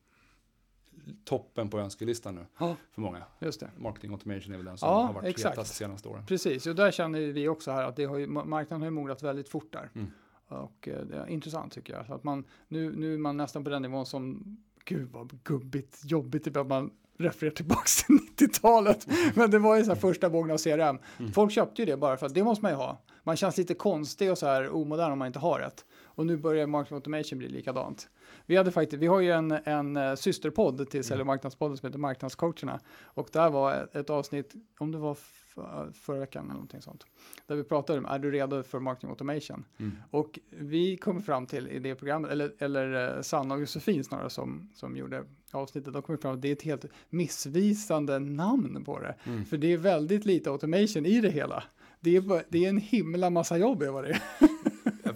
[1.25, 3.23] toppen på önskelistan nu Ja, för många.
[3.39, 3.69] just det.
[3.77, 5.55] Marketing automation är väl den som Ja, har varit exakt.
[5.55, 6.25] hetast de senaste åren.
[6.25, 9.23] Precis, och där känner vi också här att det har ju, marknaden har ju moglat
[9.23, 9.89] väldigt fort där.
[9.95, 10.07] Mm.
[10.47, 12.05] Och eh, det är intressant tycker jag.
[12.05, 16.01] Så att man, nu, nu är man nästan på den nivån som, gud vad gubbigt,
[16.03, 18.15] jobbigt, typ att man refererar tillbaka till
[18.47, 19.07] 90-talet.
[19.35, 20.99] Men det var ju så här första vågen av CRM.
[21.33, 23.01] Folk köpte ju det bara för att det måste man ju ha.
[23.23, 25.85] Man känns lite konstig och så här omodern om man inte har ett.
[26.15, 28.09] Och nu börjar marketing automation bli likadant.
[28.45, 31.87] Vi, hade faktiskt, vi har ju en, en eh, systerpodd till Sälj och marknadspodden som
[31.87, 32.79] heter Marknadscoacherna.
[33.03, 37.05] Och där var ett, avsnitt, om det var för, förra veckan eller någonting sånt.
[37.47, 39.65] Där vi pratade om, är du redo för marketing automation?
[39.77, 39.91] Mm.
[40.11, 44.29] Och vi kom fram till i det programmet, eller, eller eh, Sanna och Josefin snarare
[44.29, 48.83] som, som gjorde avsnittet, de kom fram till att det är ett helt missvisande namn
[48.85, 49.15] på det.
[49.23, 49.45] Mm.
[49.45, 51.63] För det är väldigt lite automation i det hela.
[51.99, 54.21] Det är, bara, det är en himla massa jobb är vad det är.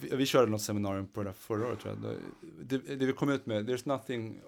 [0.01, 2.15] Vi, vi körde något seminarium på det där förra året tror jag.
[2.61, 4.41] Det, det vi kom ut med, there's nothing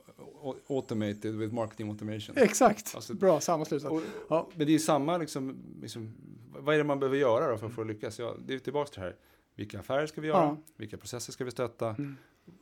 [0.44, 2.38] au- automated with marketing automation.
[2.38, 3.96] Exakt, Alltså- bra, samma slutsats.
[4.30, 4.50] Ja.
[4.56, 6.14] Men det är samma, liksom, liksom,
[6.60, 8.20] vad är det man behöver göra då för, att lyckas?
[8.20, 9.16] Ja, det är tillbaka till det här,
[9.56, 10.38] vilka affärer ska vi göra?
[10.44, 10.58] Ja.
[10.76, 11.90] Vilka processer ska vi stötta?
[11.90, 12.16] Mm.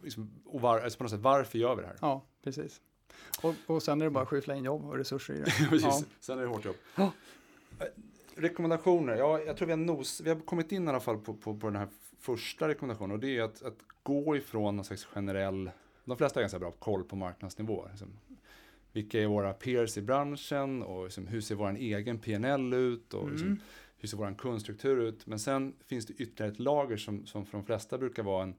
[0.03, 1.97] Liksom, och var, alltså på något sätt, varför gör vi det här?
[2.01, 2.81] Ja, precis.
[3.41, 5.45] Och, och sen är det bara att skyffla in jobb och resurser i det.
[5.69, 6.01] Precis, Ja.
[6.19, 6.75] sen är det hårt jobb.
[6.95, 7.11] Ja.
[7.79, 7.85] Eh,
[8.35, 11.33] Rekommendationer, ja, jag tror vi har, nos, vi har kommit in i alla fall på,
[11.33, 11.87] på, på den här
[12.27, 15.71] första rekommendationen och det är att, att gå ifrån någon slags generell,
[16.05, 17.87] de flesta har ganska bra koll på marknadsnivå.
[17.89, 18.07] Liksom,
[18.91, 23.29] vilka är våra peers i branschen och liksom, hur ser vår egen PNL ut och
[23.29, 23.59] liksom, Mm.
[23.97, 25.27] hur ser vår kundstruktur ut.
[25.27, 28.55] Men sen finns det ytterligare ett lager som, som för de flesta brukar vara en,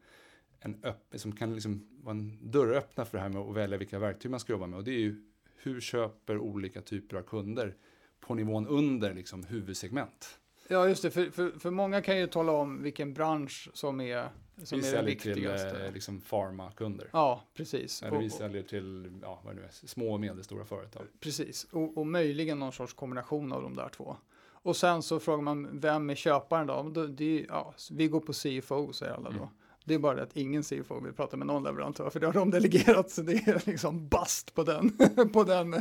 [0.61, 3.98] en öpp, som kan liksom vara en dörröppnare för det här med att välja vilka
[3.98, 4.76] verktyg man ska jobba med.
[4.78, 5.24] Och det är ju
[5.57, 7.74] hur köper olika typer av kunder
[8.20, 10.38] på nivån under liksom, huvudsegment.
[10.68, 11.11] Ja, just det.
[11.11, 14.28] För, för, för många kan ju tala om vilken bransch som är,
[14.64, 15.87] som vi är den säljer till viktigaste.
[15.87, 17.09] eh, liksom pharma-kunder.
[17.12, 18.02] Ja, precis.
[18.02, 21.02] Eller Och- vi säljer till ja, vad det nu är, små och medelstora företag.
[21.20, 24.16] Precis, och, och möjligen någon sorts kombination av de där två.
[24.62, 26.83] Och sen så frågar man, vem är köparen då?
[27.09, 29.37] Det ja, vi går på CFO, säger alla då.
[29.37, 29.48] Mm.
[29.85, 32.33] Det är bara det att ingen CFO vill prata med någon leverantör, för det har
[32.33, 34.98] de delegerat, så det är liksom bast på den.
[35.33, 35.74] på den.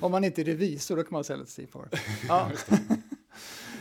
[0.00, 1.84] Om man inte är revisor, då kan man sälja till CFO.
[2.28, 2.50] Ja.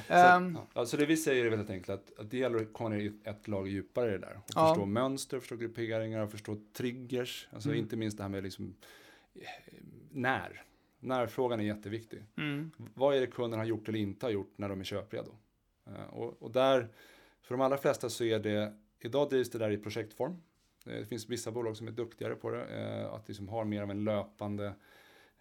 [0.09, 2.73] Ehm, Så, ja, alltså det vi säger är väldigt enkelt att, att det gäller att
[2.73, 4.37] komma ner ett lag djupare i det där.
[4.45, 4.67] Och Ja.
[4.67, 7.47] förstå mönster, förstå grupperingar, förstå triggers.
[7.51, 7.79] Alltså Mm.
[7.79, 8.75] inte minst det här med liksom,
[9.35, 9.41] eh,
[10.11, 10.63] när.
[10.99, 12.23] När-frågan är jätteviktig.
[12.37, 15.31] mm, Vad är det kunden har gjort eller inte har gjort när de är köpredo?
[15.87, 16.87] Eh, Och, och där,
[17.41, 20.31] för de allra flesta så är det, idag drivs det där i projektform.
[20.85, 23.91] Eh, Det finns vissa bolag som är duktigare på det, att liksom har mer av
[23.91, 24.73] en löpande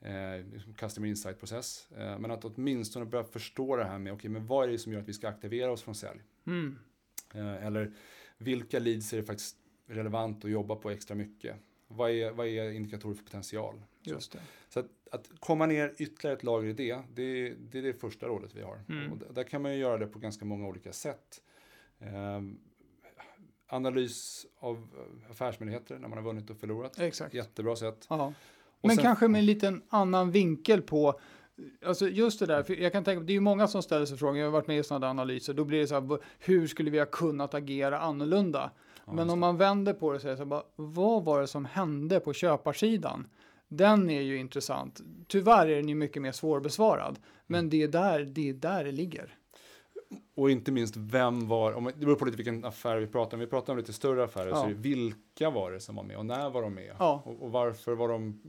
[0.00, 1.88] eh, liksom customer insight-process.
[1.96, 4.92] Eh, men att åtminstone börja förstå det här med, okej, men vad är det som
[4.92, 6.20] gör att vi ska aktivera oss från sälj?
[6.46, 6.78] mm,
[7.34, 7.92] Eh, eller
[8.38, 9.56] vilka leads är det faktiskt
[9.86, 11.56] relevant att jobba på extra mycket?
[11.88, 13.82] Vad är, vad är indikatorer för potential?
[14.02, 14.38] Just det.
[14.68, 17.92] Så att, att komma ner ytterligare ett lager i det, det, är- det är det
[17.94, 18.80] första rådet vi har.
[18.88, 19.12] Mm.
[19.12, 21.42] Och där kan man ju göra det på ganska många olika sätt.
[22.00, 22.58] Ehm,
[23.66, 26.98] analys av eh, affärsmöjligheter när man har vunnit och förlorat.
[26.98, 27.34] Exakt.
[27.34, 28.06] Jättebra sätt.
[28.08, 28.34] Ja.
[28.82, 31.20] Men sen- kanske med en liten annan vinkel på,
[31.86, 34.18] alltså just det där, för jag kan tänka, det är ju många som ställer sig
[34.18, 36.90] frågan, jag har varit med i sådana analyser, då blir det så här, hur skulle
[36.90, 38.70] vi ha kunnat agera annorlunda?
[39.06, 41.46] Ja, Men om man vänder på det och säger så här, bara, vad var det
[41.46, 43.26] som hände på köparsidan?
[43.68, 45.00] Den är ju intressant.
[45.26, 48.92] Tyvärr är den ju mycket mer svårbesvarad, men det är där det, är där det
[48.92, 49.37] ligger.
[50.34, 53.40] Och inte minst vem var, om, det beror på lite vilken affär vi pratar om.
[53.40, 54.62] Vi pratar om lite större affärer, Ja.
[54.62, 56.94] så vilka var det som var med och när var de med?
[56.98, 57.22] Ja.
[57.24, 58.40] Och, och varför var de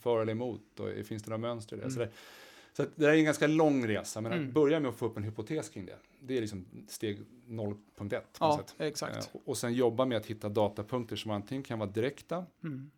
[0.00, 0.80] för eller emot?
[0.80, 1.90] Och finns det några mönster i det?
[1.90, 2.08] Så, Mm.
[2.08, 4.48] det Så det är en ganska lång resa, men Mm.
[4.48, 5.96] att börja med att få upp en hypotes kring det.
[6.20, 9.16] Det är liksom steg 0.1 på något Ja, exakt.
[9.34, 12.90] Eh, Och sen jobba med att hitta datapunkter som antingen kan vara direkta Mm.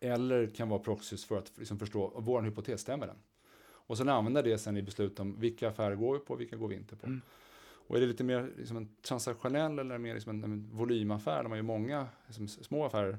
[0.00, 3.16] eller kan vara proxys för att liksom förstå, vår hypotes, stämmer den?
[3.86, 6.68] Och sen använda det sen i beslut om vilka affärer går vi på, vilka går
[6.68, 7.06] vi inte på.
[7.92, 11.48] Och är det lite mer liksom en transaktionell eller mer liksom en, en volymaffär där
[11.48, 13.18] man gör många liksom, små affärer.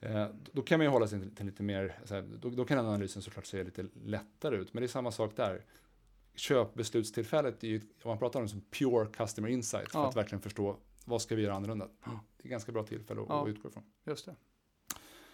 [0.00, 2.64] Eh, då kan man ju hålla sig till, till lite mer, så här, då, då
[2.64, 4.74] kan den analysen såklart se lite lättare ut.
[4.74, 5.64] Men det är samma sak där.
[6.34, 10.08] Köpbeslutstillfället är ju, om man pratar om som pure customer insight för Ja.
[10.08, 11.88] att verkligen förstå vad ska vi göra annorlunda.
[12.04, 13.42] Det är ett ganska bra tillfälle att, Ja.
[13.42, 13.82] att utgå ifrån.
[14.04, 14.34] Just det.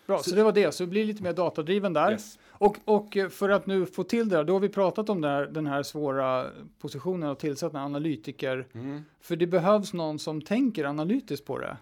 [0.07, 0.73] Bra, så, det var det.
[0.73, 2.12] Så det blir lite mer datadriven där.
[2.12, 2.38] Yes.
[2.49, 5.47] Och, och för att nu få till det, då har vi pratat om den här,
[5.47, 8.67] den här svåra positionen att tillsätta en analytiker.
[8.73, 9.03] Mm.
[9.21, 11.77] För det behövs någon som tänker analytiskt på det.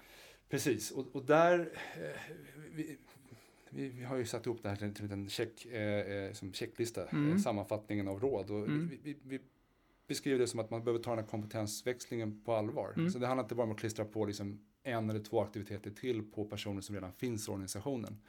[0.51, 1.59] Precis, och, och där,
[1.95, 2.35] eh,
[2.75, 2.97] vi,
[3.71, 7.05] vi, vi har ju satt ihop det här till en, check, eh, eh, som checklista,
[7.07, 7.33] Mm.
[7.33, 8.51] eh, sammanfattningen av råd.
[8.51, 8.89] Och Mm.
[8.91, 9.41] vi, vi, vi
[10.09, 12.93] beskriver det som att man behöver ta den här kompetensväxlingen på allvar.
[12.97, 13.11] Mm.
[13.11, 16.23] Så det handlar inte bara om att klistra på liksom en eller två aktiviteter till
[16.23, 18.21] på personer som redan finns i organisationen.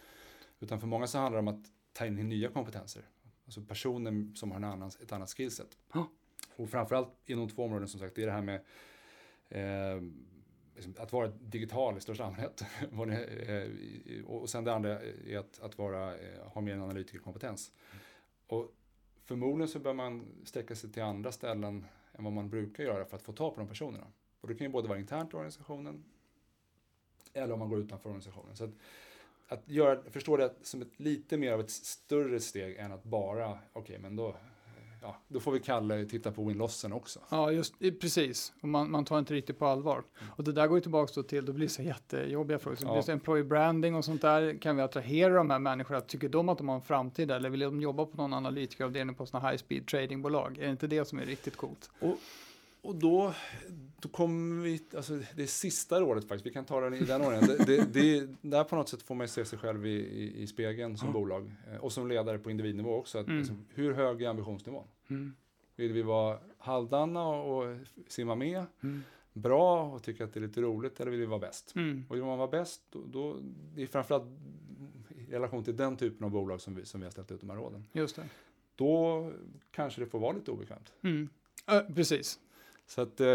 [0.59, 3.03] Utan för många så handlar det om att ta in nya kompetenser.
[3.45, 5.77] Alltså personer som har en annan, ett annat skillset.
[5.93, 6.09] Ja.
[6.55, 8.61] Och framförallt inom två områden som sagt, det är det här med
[9.49, 10.01] eh,
[10.75, 12.65] liksom, att vara digital i största allmänhet.
[13.47, 17.71] Eh, och sen det andra är att, att vara, eh, ha mer en analytikerkompetens.
[18.47, 18.75] Och
[19.25, 23.15] förmodligen så bör man sträcka sig till andra ställen än vad man brukar göra för
[23.17, 24.07] att få tag på de personerna.
[24.41, 26.03] Och det kan ju både vara internt i organisationen
[27.33, 28.55] eller om man går utanför organisationen.
[28.55, 28.71] Så att,
[29.47, 33.57] att göra, förstå det som ett lite mer av ett större steg än att bara,
[33.73, 34.35] okej men då,
[35.01, 37.19] ja, då får vi Kalle titta på win-lossen också.
[37.29, 38.53] Ja, just precis.
[38.61, 40.03] Och man, man tar inte riktigt på allvar.
[40.35, 42.75] Och det där går ju tillbaka då till, då blir det så jättejobbiga frågor.
[42.75, 42.93] Så det Ja.
[42.93, 44.57] blir så employee branding och sånt där.
[44.61, 46.01] Kan vi attrahera de här människorna?
[46.01, 49.25] Tycker de att de har en framtid eller vill de jobba på någon analytikeravdelning på
[49.25, 50.57] sådana high speed tradingbolag?
[50.57, 51.89] Är det inte det som är riktigt coolt?
[51.99, 52.17] Och,
[52.83, 53.33] och då,
[53.99, 57.21] då kommer vi, alltså det är sista rådet faktiskt, vi kan ta den i den
[57.21, 57.47] ordningen.
[57.47, 60.47] Det, det, det, där på något sätt får man se sig själv i, i, i
[60.47, 63.17] spegeln som bolag eh, och som ledare på individnivå också.
[63.17, 63.37] Att, Mm.
[63.39, 64.87] liksom, hur hög är ambitionsnivån?
[65.09, 65.33] Mm.
[65.75, 69.03] Vill vi vara halvdana och, och simma med, Mm.
[69.33, 71.75] bra och tycka att det är lite roligt eller vill vi vara bäst?
[71.75, 72.05] Mm.
[72.09, 73.37] Och vill man vara bäst, då, då
[73.75, 74.23] det är framförallt
[75.09, 77.49] i relation till den typen av bolag som vi, som vi har ställt ut de
[77.49, 77.85] här råden.
[77.91, 78.23] Just det.
[78.75, 79.31] Då
[79.71, 80.93] kanske det får vara lite obekvämt.
[81.01, 81.29] Mm.
[81.67, 82.39] Ö, precis.
[82.85, 83.27] Så att eh,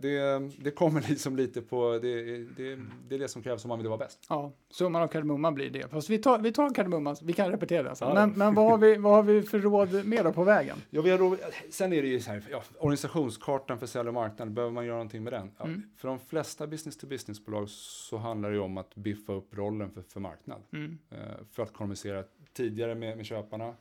[0.00, 3.78] det, det kommer liksom lite på, det, det, det är det som krävs om man
[3.78, 4.26] vill vara bäst.
[4.28, 5.88] Ja, summan av kardemumman blir det.
[5.88, 8.08] Fast vi tar, vi tar kardemumman, vi kan repetera den sen.
[8.08, 8.14] Ja.
[8.14, 10.76] Men, men vad, har vi, vad har vi för råd mer då på vägen?
[10.90, 11.38] Ja, vi har
[11.70, 14.96] sen är det ju så här, ja, organisationskartan för sälj och marknad, behöver man göra
[14.96, 15.50] någonting med den?
[15.58, 15.82] Ja, Mm.
[15.96, 20.20] För de flesta business-to-business-bolag så handlar det ju om att biffa upp rollen för, för
[20.20, 20.62] marknad.
[20.72, 20.98] Mm.
[21.10, 21.18] Eh,
[21.52, 23.74] för att kommunicera tidigare med, med köparna,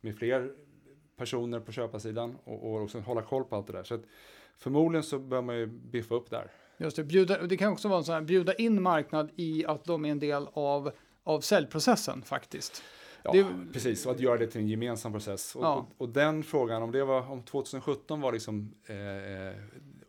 [0.00, 0.52] med fler
[1.16, 3.84] personer på köparsidan och, och också hålla koll på allt det där.
[3.84, 4.02] Så att
[4.58, 6.50] förmodligen så bör man ju biffa upp där.
[6.78, 9.84] Just det, bjuda, det kan också vara en sån här, bjuda in marknad i att
[9.84, 10.90] de är en del av,
[11.22, 12.82] av säljprocessen faktiskt.
[13.22, 15.56] Ja, Det- precis, och att göra det till en gemensam process.
[15.56, 15.74] Och, Ja.
[15.74, 18.96] och, och den frågan, om det var, om 2017 var liksom eh,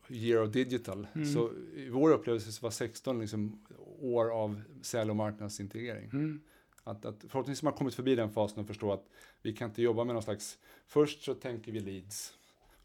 [0.10, 1.27] year of digital, Mm.
[1.33, 3.60] så i vår upplevelse så var 16 liksom
[4.01, 6.10] år av sälj och marknadsintegrering.
[6.13, 6.41] Mm.
[6.83, 9.05] Att, att förhoppningsvis har man kommit förbi den fasen och förstå att
[9.41, 10.57] vi kan inte jobba med någon slags,
[10.88, 12.33] först så tänker vi leads.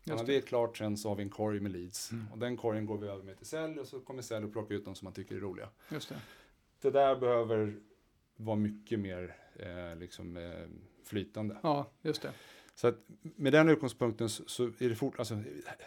[0.02, 2.12] Och när Just det är klart sen så har vi en korg med leads.
[2.12, 2.26] Mm.
[2.32, 4.74] Och den korgen går vi över med till sälj och så kommer sälj och plocka
[4.74, 5.68] ut de som man tycker är roliga.
[5.88, 6.20] Just det.
[6.80, 7.76] Det där behöver
[8.36, 10.68] vara mycket mer eh, liksom, eh,
[11.04, 11.56] flytande.
[11.62, 12.32] Ja, just det.
[12.74, 15.42] Så att med den utgångspunkten så, så är det fort, alltså,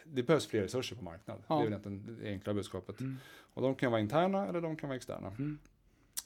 [0.06, 1.44] det behövs fler resurser på marknad.
[1.48, 1.56] Ja.
[1.56, 3.00] Det är väl egentligen det enkla budskapet.
[3.00, 3.18] Mm.
[3.54, 5.28] Och de kan vara interna eller de kan vara externa.
[5.28, 5.60] Mm.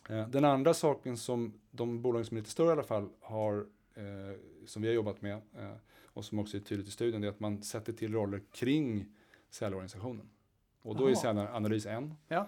[0.09, 3.65] Eh, Den andra saken som de bolag som är lite större i alla fall har,
[3.95, 5.75] eh, som vi har jobbat med eh,
[6.19, 9.05] och som också är tydligt i studien, det är att man sätter till roller kring
[9.49, 10.29] säljorganisationen.
[10.81, 11.21] Och då är Jaha.
[11.21, 12.13] säljanalys en.
[12.27, 12.47] Ja.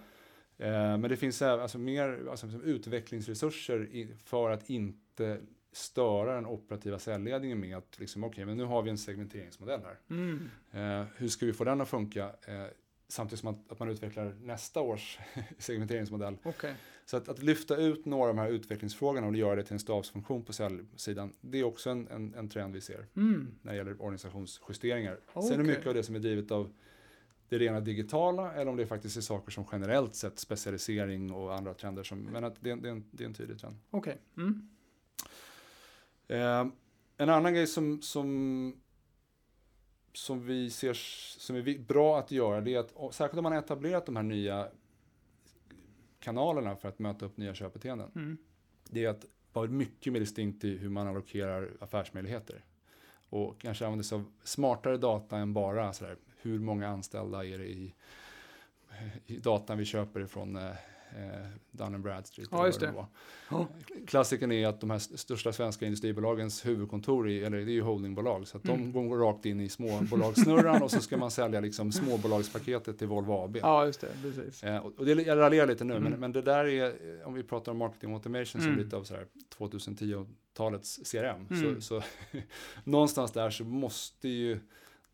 [0.58, 5.40] Eh, Men det finns alltså mer alltså, utvecklingsresurser i, för att inte
[5.72, 9.98] störa den operativa säljledningen med att liksom, okej, men nu har vi en segmenteringsmodell här.
[10.10, 10.50] Mm.
[10.70, 12.24] Eh, hur ska vi få den att funka?
[12.46, 12.66] Eh,
[13.12, 15.18] samtidigt som att, att man utvecklar nästa års
[15.58, 16.36] segmenteringsmodell.
[16.42, 16.74] Okej.
[17.04, 19.78] Så att, att lyfta ut några av de här utvecklingsfrågorna och göra det till en
[19.78, 23.54] stabsfunktion på säljsidan, det är också en, en, en trend vi ser Mm.
[23.62, 25.18] när det gäller organisationsjusteringar.
[25.32, 25.56] Sen är Okej.
[25.56, 26.72] det mycket av det som är drivet av
[27.48, 31.74] det rena digitala eller om det faktiskt är saker som generellt sett specialisering och andra
[31.74, 32.02] trender.
[32.02, 33.76] Som, men att det, är en- det, är en, det är en tydlig trend.
[33.90, 34.18] Okej.
[34.36, 34.68] Mm.
[36.28, 36.66] Eh,
[37.16, 38.81] en annan grej som, som,
[40.12, 40.94] som vi ser
[41.38, 44.22] som är bra att göra, det är att särskilt om man har etablerat de här
[44.22, 44.68] nya
[46.20, 48.10] kanalerna för att möta upp nya köpbeteenden.
[48.14, 48.38] Mm.
[48.84, 52.64] Det är att vara mycket mer distinkt i hur man allokerar affärsmöjligheter.
[53.28, 57.66] och kanske använder sig av smartare data än bara sådär, hur många anställda är det
[57.66, 57.94] i,
[59.26, 60.58] i datan vi köper ifrån
[61.16, 62.48] eh, Dun Bradstreet.
[62.52, 62.94] Ja, just det.
[63.48, 63.68] Ja.
[64.06, 68.46] Klassikern är att de här största svenska industribolagens huvudkontor, i, eller det är ju holdingbolag,
[68.46, 68.92] så att mm.
[68.92, 73.44] de går rakt in i småbolagssnurran och så ska man sälja liksom småbolagspaketet till Volvo
[73.44, 73.56] AB.
[73.56, 74.08] Ja, just det.
[74.22, 74.64] Precis.
[74.64, 76.10] Eh, och det, jag raljerar lite nu, mm.
[76.10, 78.74] men, men det där är, eh, om vi pratar om marketing automation, mm.
[78.74, 79.06] som lite av
[79.58, 81.80] 2010-talets CRM, mm.
[81.80, 82.02] så, så
[82.84, 84.60] någonstans där så måste ju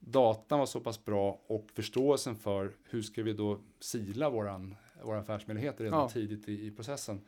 [0.01, 5.19] datan var så pass bra och förståelsen för hur ska vi då sila våran våra
[5.19, 6.09] affärsmöjligheter redan ja.
[6.09, 7.21] tidigt i, i processen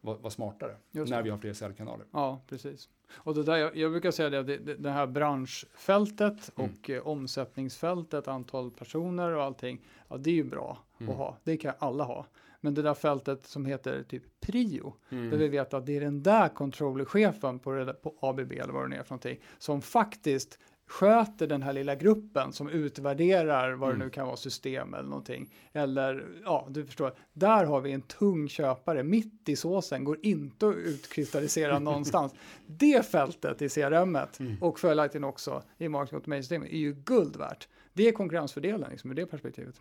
[0.00, 2.06] var, var smartare när vi har fler säljkanaler.
[2.10, 2.88] Ja, precis.
[3.12, 6.70] Och det där, jag, jag brukar säga det, det, det här branschfältet mm.
[6.70, 11.12] och eh, omsättningsfältet, antal personer och allting, ja det är ju bra mm.
[11.12, 11.36] att ha.
[11.44, 12.26] Det kan alla ha.
[12.60, 15.30] Men det där fältet som heter typ prio, mm.
[15.30, 18.96] där vi vet att det är den där controllerchefen på, på ABB eller vad det
[18.96, 23.98] är för någonting, som faktiskt sköter den här lilla gruppen som utvärderar vad mm.
[23.98, 25.54] det nu kan vara, system eller någonting.
[25.72, 30.68] Eller, ja, du förstår, där har vi en tung köpare mitt i såsen, går inte
[30.68, 32.32] att utkristallisera någonstans.
[32.66, 34.56] Det fältet i CRM mm.
[34.60, 37.68] och följaktligen också i marketing automation-systemet är ju guld värt.
[37.92, 39.74] Det är konkurrensfördelen liksom, ur det perspektivet.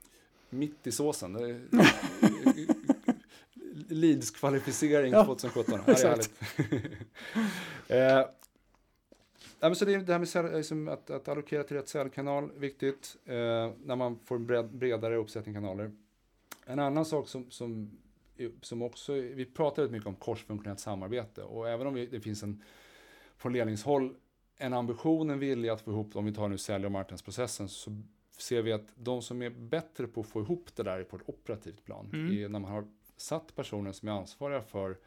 [0.49, 1.37] Mitt i såsen.
[3.89, 5.79] Leads-kvalificering ja, 2017.
[5.85, 6.31] Här är härligt.
[9.59, 12.51] Ja, men så det, är det här med liksom, att, att allokera till rätt säljkanal,
[12.57, 13.17] viktigt.
[13.25, 13.35] Eh,
[13.83, 15.91] när man får en bred, bredare uppsättning kanaler.
[16.65, 17.97] En annan sak som, som,
[18.61, 22.43] som också, vi pratar väldigt mycket om korsfunktionellt samarbete och även om vi, det finns
[22.43, 22.63] en,
[23.37, 24.15] från ledningshåll,
[24.57, 27.91] en ambition, en vilja att få ihop, om vi tar nu sälj och marknadsprocessen, så
[28.37, 31.21] ser vi att de som är bättre på att få ihop det där på ett
[31.25, 32.37] operativt plan, mm.
[32.37, 34.97] är när man har satt personer som är ansvariga för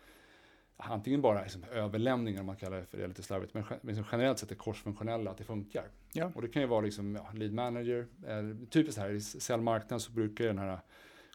[0.83, 4.39] antingen bara liksom överlämningar, om man kallar det för det lite slarvigt, men liksom generellt
[4.39, 5.85] sett är korsfunktionella, att det funkar.
[6.13, 6.33] Ja.
[6.35, 10.13] Och det kan ju vara liksom, ja, lead manager, eh, typiskt här i säljmarknaden så
[10.13, 10.81] brukar den här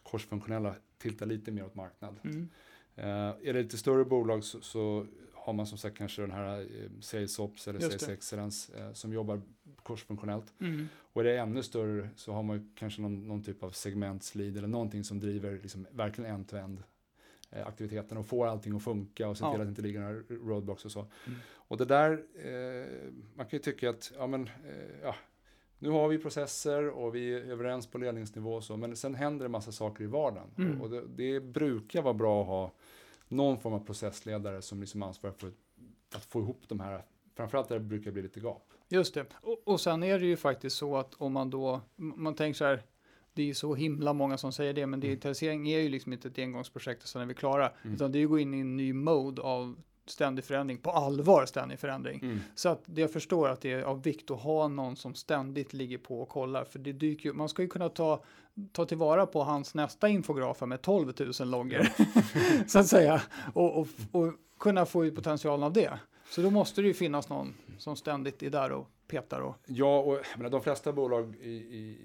[0.02, 2.16] korsfunktionella tilta lite mer åt marknad.
[2.24, 2.48] Mm.
[2.94, 6.60] Eh, är det lite större bolag så, så, har man som sagt kanske den här
[6.60, 9.42] eh, sales ops eller sales excellence eh, som jobbar
[9.82, 10.52] korsfunktionellt.
[10.60, 10.88] Mm.
[11.12, 14.68] Och är det ännu större så har man kanske någon, någon typ av segmentslead eller
[14.68, 16.95] någonting som driver liksom verkligen end-to-end Eh,
[17.50, 19.52] aktiviteten och får allting att funka och se ja.
[19.52, 21.00] till att det inte ligger några roadblocks och så.
[21.00, 21.38] Mm.
[21.68, 25.14] Och det där, eh, man kan ju tycka att, ja men, eh, ja,
[25.78, 29.44] nu har vi processer och vi är överens på ledningsnivå och så, men sen händer
[29.44, 30.50] det massa saker i vardagen.
[30.58, 30.80] Mm.
[30.80, 32.72] Och det, det, brukar vara bra att ha
[33.28, 35.52] någon form av processledare som liksom ansvarar för
[36.14, 37.04] att få ihop de här,
[37.34, 38.72] framförallt där det brukar bli lite gap.
[38.88, 42.34] Just det, och, och sen är det ju faktiskt så att om man då, man
[42.34, 42.82] tänker så här,
[43.36, 45.00] det är så himla många som säger det, men mm.
[45.00, 47.72] digitalisering är ju liksom inte ett engångsprojekt och sen är vi klara.
[47.82, 47.94] Mm.
[47.94, 50.90] Utan det är ju att gå in i en ny mode av ständig förändring, på
[50.90, 52.20] allvar ständig förändring.
[52.22, 52.40] Mm.
[52.54, 55.98] Så att jag förstår att det är av vikt att ha någon som ständigt ligger
[55.98, 58.22] på och kollar, för det dyker ju, man ska ju kunna ta,
[58.72, 61.88] ta tillvara på hans nästa infografer med 12 000 loggor,
[62.68, 63.22] så att säga,
[63.54, 65.98] och, och, och kunna få ut potentialen av det.
[66.30, 69.40] Så då måste det ju finnas någon som ständigt är där och petar.
[69.40, 69.56] Och...
[69.66, 71.98] Ja, och menar, de flesta bolag i, i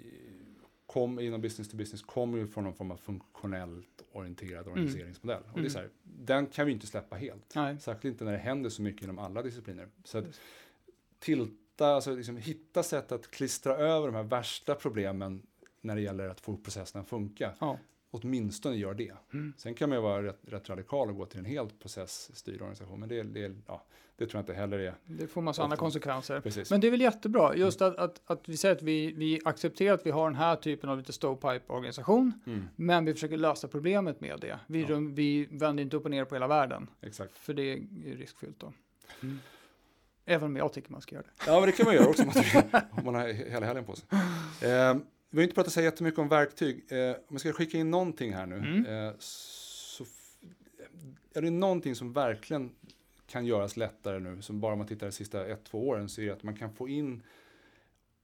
[0.94, 4.72] kom, inom business to business kommer ju från någon form av funktionellt orienterad mm.
[4.72, 5.44] organiseringsmodell.
[5.44, 5.54] Mm.
[5.54, 7.56] Och det är så här, den kan vi inte släppa helt.
[7.56, 7.80] Nej.
[7.80, 9.88] Särskilt inte när det händer så mycket inom alla discipliner.
[10.04, 10.26] Så att
[11.20, 15.42] tilta, alltså liksom hitta sätt att klistra över de här värsta problemen
[15.82, 17.54] när det gäller att få processerna att funka.
[17.60, 17.78] Ja
[18.12, 19.14] åtminstone gör det.
[19.34, 19.54] Mm.
[19.58, 23.00] Sen kan man ju vara rätt, rätt, radikal och gå till en helt processstyrd organisation,
[23.00, 23.84] men det, det, ja,
[24.18, 24.96] det tror jag inte heller är...
[25.06, 26.42] Det får massa andra konsekvenser.
[26.42, 26.72] Precis.
[26.72, 27.94] Men det är väl jättebra, just mm.
[27.94, 30.90] att, att, att, vi säger att vi, vi accepterar att vi har den här typen
[30.90, 32.68] av lite stovepipe-organisation, mm.
[32.76, 34.60] men vi försöker lösa problemet med det.
[34.68, 34.98] Vi, ja.
[35.00, 37.38] vi vänder inte upp och ner på hela världen, Exakt.
[37.38, 37.80] för det är
[38.18, 38.74] riskfyllt då.
[39.22, 39.40] Mm.
[40.26, 41.52] Även om jag tycker man ska göra det.
[41.52, 42.24] Ja, men det kan man göra också
[42.92, 44.06] om man har hela helgen på sig.
[44.70, 44.96] Eh,
[45.32, 46.86] vi har inte pratat så jättemycket om verktyg.
[46.92, 48.56] Eh, om jag ska skicka in någonting här nu.
[48.56, 48.86] Mm.
[48.86, 50.06] Eh, så
[51.34, 52.72] är det någonting som verkligen
[53.28, 56.26] kan göras lättare nu, som bara man tittar de sista ett, två åren, så är
[56.26, 57.24] det att man kan få in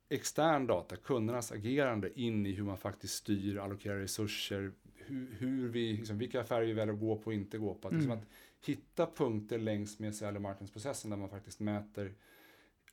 [0.09, 5.93] extern data, kundernas agerande in i hur man faktiskt styr, allokerar resurser, hur, hur vi,
[5.93, 7.87] liksom, vilka affärer vi väljer att gå på och inte gå på.
[7.87, 8.23] Att, liksom mm.
[8.23, 12.13] liksom att hitta punkter längs med sälj och marknadsprocessen där man faktiskt mäter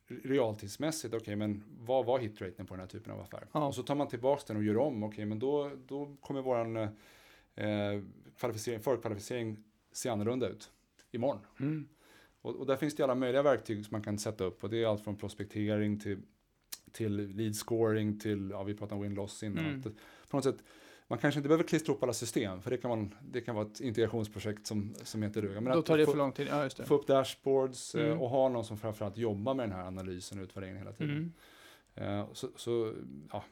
[0.07, 3.47] realtidsmässigt, okej okay, men vad var hitraten på den här typen av affär?
[3.51, 3.67] Ja.
[3.67, 6.41] Och så tar man tillbaka den och gör om, okej okay, men då, då kommer
[6.41, 8.01] våran eh,
[8.37, 9.57] kvalificering, förkvalificering
[9.91, 10.71] se annorlunda ut
[11.11, 11.39] imorgon.
[11.59, 11.87] Mm.
[12.41, 14.83] Och, och där finns det alla möjliga verktyg som man kan sätta upp och det
[14.83, 16.21] är allt från prospektering till,
[16.91, 19.65] till lead scoring till, ja vi pratade om win-loss innan.
[19.65, 19.81] Mm.
[20.29, 20.63] På något sätt
[21.07, 23.65] man kanske inte behöver klistra upp alla system, för det kan, man, det kan vara
[23.65, 25.61] ett integrationsprojekt som, som inte duger.
[25.61, 26.85] Men Då tar det för lång tid, ja just det.
[26.85, 28.21] Få upp dashboards eh, mm.
[28.21, 31.33] och ha någon som framförallt jobbar med den här analysen och utvärderingen hela tiden.
[31.95, 32.19] Mm.
[32.19, 32.93] Uh, så, så,
[33.31, 33.43] ja,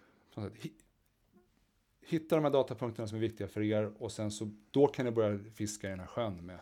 [2.05, 5.11] hitta de här datapunkterna som är viktiga för er och sen så då kan ni
[5.11, 6.59] börja fiska i den här sjön med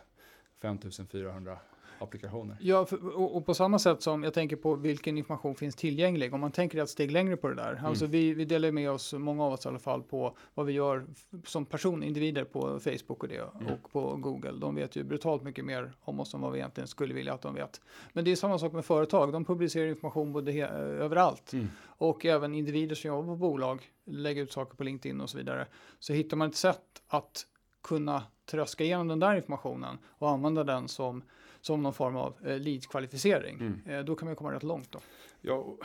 [0.58, 1.58] 5400
[2.02, 2.56] applikationer.
[2.60, 6.34] Ja, för, och, och, på samma sätt som jag tänker på vilken information finns tillgänglig.
[6.34, 7.72] Om man tänker ett steg längre på det där.
[7.72, 7.84] Mm.
[7.84, 10.72] Alltså vi, vi delar med oss, många av oss i alla fall, på vad vi
[10.72, 11.06] gör
[11.44, 13.72] som person, individer på Facebook och det mm.
[13.72, 14.52] och på Google.
[14.52, 17.42] De vet ju brutalt mycket mer om oss än vad vi egentligen skulle vilja att
[17.42, 17.80] de vet.
[18.12, 19.32] Men det är samma sak med företag.
[19.32, 21.52] De publicerar information både he- överallt.
[21.52, 21.68] Mm.
[21.84, 25.66] Och även individer som jobbar på bolag lägger ut saker på LinkedIn och så vidare.
[25.98, 27.46] Så hittar man ett sätt att
[27.82, 31.22] kunna tröska igenom den där informationen och använda den som,
[31.62, 33.60] som någon form av eh, lead-kvalificering.
[33.60, 33.80] Mm.
[33.86, 34.92] Eh, då kan man komma rätt långt.
[34.92, 35.00] Då.
[35.40, 35.76] Ja,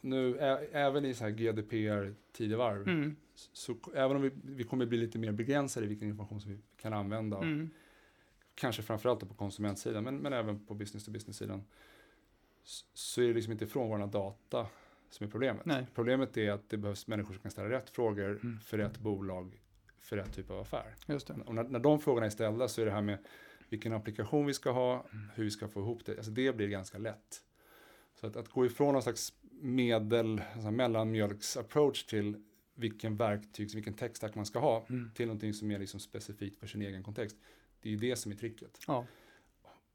[0.00, 3.16] nu ä, även i så här GDPR tidevarv, mm.
[3.34, 6.58] så även om vi, vi kommer bli lite mer begränsade i vilken information som vi
[6.76, 7.70] kan använda, mm.
[8.54, 11.64] kanske framförallt på konsumentsidan, men, men även på business-to-business-sidan,
[12.94, 14.66] så är det liksom inte från våra data
[15.10, 15.64] som är problemet.
[15.64, 15.86] Nej.
[15.94, 18.60] Problemet är att det behövs människor som kan ställa rätt frågor mm.
[18.60, 19.62] för rätt bolag
[20.00, 20.94] för rätt typ av affär.
[21.06, 21.34] Just det.
[21.46, 23.18] Och när, när de frågorna är ställda så är det här med
[23.72, 25.30] vilken applikation vi ska ha, mm.
[25.34, 27.42] hur vi ska få ihop det, alltså det blir ganska lätt.
[28.14, 32.42] Så att, att gå ifrån någon slags medel, alltså mellanmjölks-approach till
[32.74, 35.10] vilken verktyg, vilken textstack man ska ha, mm.
[35.14, 37.36] till någonting som är liksom specifikt för sin egen kontext.
[37.80, 38.78] Det är ju det som är tricket.
[38.86, 39.06] Ja.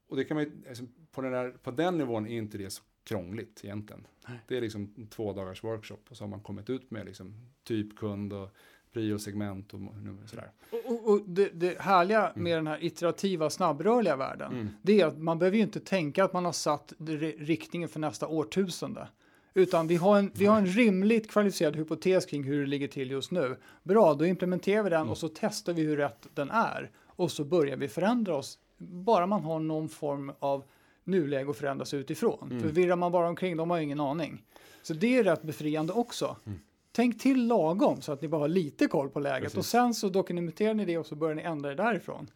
[0.08, 2.82] Och det kan man alltså, på, den där, på den nivån är inte det så
[3.04, 4.06] krångligt egentligen.
[4.28, 4.38] Nej.
[4.48, 8.32] Det är liksom två dagars workshop och så har man kommit ut med liksom typkund
[8.32, 8.50] och
[8.98, 9.80] priosegment och
[10.26, 10.50] sådär.
[10.86, 12.42] Och, och det, det härliga mm.
[12.42, 14.68] med den här iterativa snabbrörliga världen, mm.
[14.82, 16.92] det är att man behöver ju inte tänka att man har satt
[17.38, 19.08] riktningen för nästa årtusende.
[19.54, 23.10] Utan vi har, en, vi har en rimligt kvalificerad hypotes kring hur det ligger till
[23.10, 23.56] just nu.
[23.82, 25.10] Bra, då implementerar vi den mm.
[25.10, 26.90] och så testar vi hur rätt den är.
[27.06, 28.58] Och så börjar vi förändra oss.
[28.78, 30.64] Bara man har någon form av
[31.04, 32.48] nuläge att förändras utifrån.
[32.50, 32.62] Mm.
[32.62, 34.44] För virrar man bara omkring, de har ingen aning.
[34.82, 36.36] Så det är rätt befriande också.
[36.46, 36.58] Mm.
[36.98, 39.58] Tänk till lagom så att ni bara har lite koll på läget Precis.
[39.58, 42.30] och sen så dokumenterar ni det och så börjar ni ändra det därifrån.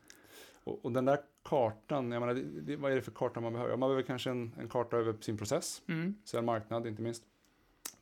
[0.64, 3.52] Och, och den där kartan, jag menar, det, det, vad är det för karta man
[3.52, 3.76] behöver?
[3.76, 6.14] Man behöver kanske en, en karta över sin process, mm.
[6.24, 7.22] sin marknad inte minst.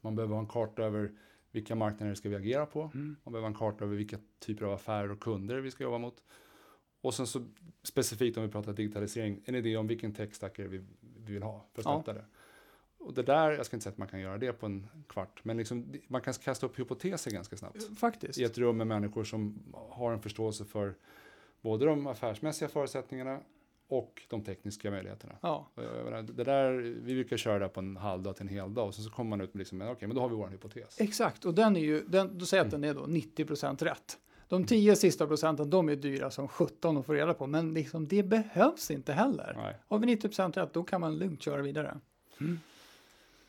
[0.00, 1.12] Man behöver ha en karta över
[1.50, 2.90] vilka marknader ska vi agera på.
[2.94, 3.16] Mm.
[3.24, 5.98] Man behöver ha en karta över vilka typer av affärer och kunder vi ska jobba
[5.98, 6.22] mot.
[7.00, 7.44] Och sen så
[7.82, 10.66] specifikt om vi pratar digitalisering, en idé om vilken techstack vi,
[11.26, 12.12] vi vill ha för att ja.
[12.12, 12.24] det.
[13.00, 15.40] Och det där, jag ska inte säga att man kan göra det på en kvart,
[15.44, 17.98] men liksom, man kan kasta upp hypoteser ganska snabbt.
[17.98, 18.38] Faktiskt.
[18.38, 20.94] I ett rum med människor som har en förståelse för
[21.60, 23.40] både de affärsmässiga förutsättningarna
[23.88, 25.34] och de tekniska möjligheterna.
[25.40, 25.66] Ja.
[26.22, 26.72] Det där,
[27.04, 29.30] vi brukar köra det på en halvdag till en hel dag och så, så kommer
[29.30, 31.00] man ut med, liksom, okej, okay, men då har vi vår hypotes.
[31.00, 34.18] Exakt, och den är ju, den, då säger jag att den är då 90% rätt.
[34.48, 38.08] De tio sista procenten, de är dyra som 17 att få reda på, men liksom,
[38.08, 39.54] det behövs inte heller.
[39.56, 39.76] Nej.
[39.88, 41.98] Har vi 90% rätt, då kan man lugnt köra vidare.
[42.40, 42.58] Mm.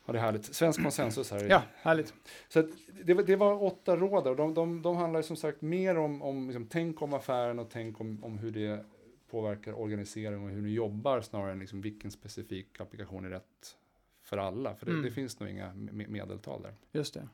[0.06, 0.54] Ja, det är härligt.
[0.54, 1.46] Svensk konsensus här.
[1.48, 2.14] Ja, härligt.
[2.48, 2.62] Så
[3.04, 6.46] det, det, var åtta råd och de, de, de handlar som sagt mer om, om
[6.46, 8.84] liksom, tänk om affären och tänk om, om hur det
[9.30, 13.76] påverkar organisering och hur ni jobbar snarare än liksom, vilken specifik applikation är rätt
[14.22, 14.74] för alla.
[14.74, 15.04] För det, mm.
[15.04, 16.74] det finns nog inga medeltal där.
[16.92, 17.28] Just det.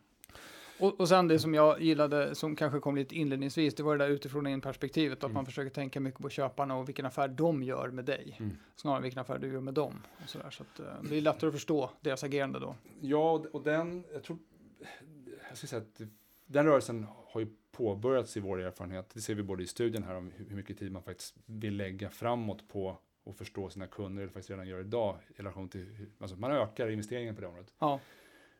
[0.80, 4.04] Och, och sen det som jag gillade, som kanske kom lite inledningsvis, det var det
[4.04, 5.34] där utifrån in perspektivet, att mm.
[5.34, 8.56] man försöker tänka mycket på köparna och vilken affär de gör med dig, mm.
[8.76, 10.02] snarare vilken affär du gör med dem.
[10.22, 12.74] Och så där, så att, uh, det är lättare att förstå deras agerande då.
[13.00, 14.38] Ja, och den, jag tror,
[15.48, 16.00] jag ska säga att
[16.46, 19.10] den rörelsen har ju påbörjats i vår erfarenhet.
[19.14, 22.10] Det ser vi både i studien här om hur mycket tid man faktiskt vill lägga
[22.10, 26.36] framåt på att förstå sina kunder, eller faktiskt redan gör idag, i relation till, alltså
[26.36, 27.72] man ökar investeringen på det området.
[27.78, 28.00] Ja.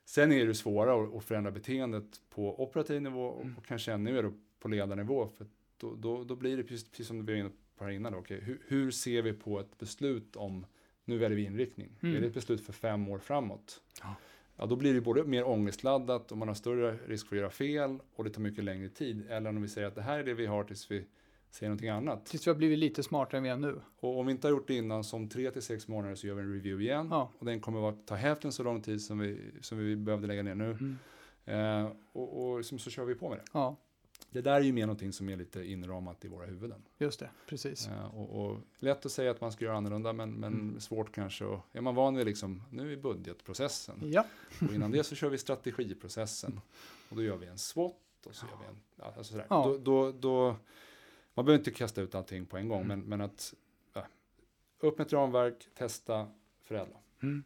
[0.09, 3.55] Sen är det svårare att förändra beteendet på operativ nivå och mm.
[3.67, 5.27] kanske ännu mer på ledarnivå.
[5.27, 5.45] För
[5.77, 8.11] då, då, då blir det precis, precis som du var inne på här innan.
[8.13, 10.65] Då, okay, hur, hur, ser vi på ett beslut om,
[11.05, 11.91] nu väljer vi inriktning.
[12.01, 12.15] Mm.
[12.15, 13.81] Är det ett beslut för fem år framåt?
[14.01, 14.15] Ja.
[14.55, 14.65] ja.
[14.65, 17.99] då blir det både mer ångestladdat och man har större risk för att göra fel
[18.15, 19.25] och det tar mycket längre tid.
[19.29, 21.05] Eller om vi säger att det här är det vi har tills vi
[21.49, 22.25] säger någonting annat.
[22.25, 23.81] Tills vi har blivit lite smartare än vi är nu.
[23.99, 26.35] Och om vi inte har gjort det innan, som tre till sex månader så gör
[26.35, 27.07] vi en review igen.
[27.11, 27.31] Ja.
[27.39, 30.43] Och den kommer att ta hälften så lång tid som vi, som vi behövde lägga
[30.43, 30.71] ner nu.
[30.71, 30.97] Mm.
[31.45, 33.45] Eh, och, och så, så kör vi på med det.
[33.53, 33.75] Ja.
[34.31, 36.83] Det där är ju mer någonting som är lite inramat i våra huvuden.
[36.97, 37.87] Just det, precis.
[37.87, 40.79] Eh, och, och, lätt att säga att man ska göra annorlunda, men, men mm.
[40.79, 41.45] svårt kanske.
[41.45, 43.95] Och är man van vid liksom, nu är budgetprocessen.
[44.03, 44.25] Ja.
[44.67, 46.61] och innan det så kör vi strategiprocessen.
[47.09, 47.95] Och då gör vi en SWOT
[48.25, 49.45] och så gör vi en, alltså sådär.
[49.49, 49.63] Ja.
[49.63, 50.55] Då, då, då
[51.39, 52.99] man behöver inte kasta ut allting på en gång, mm.
[52.99, 53.53] men, men att
[53.93, 54.07] ja,
[54.79, 56.27] upp med ett ramverk, testa,
[56.61, 56.97] förädla.
[57.23, 57.43] Mm.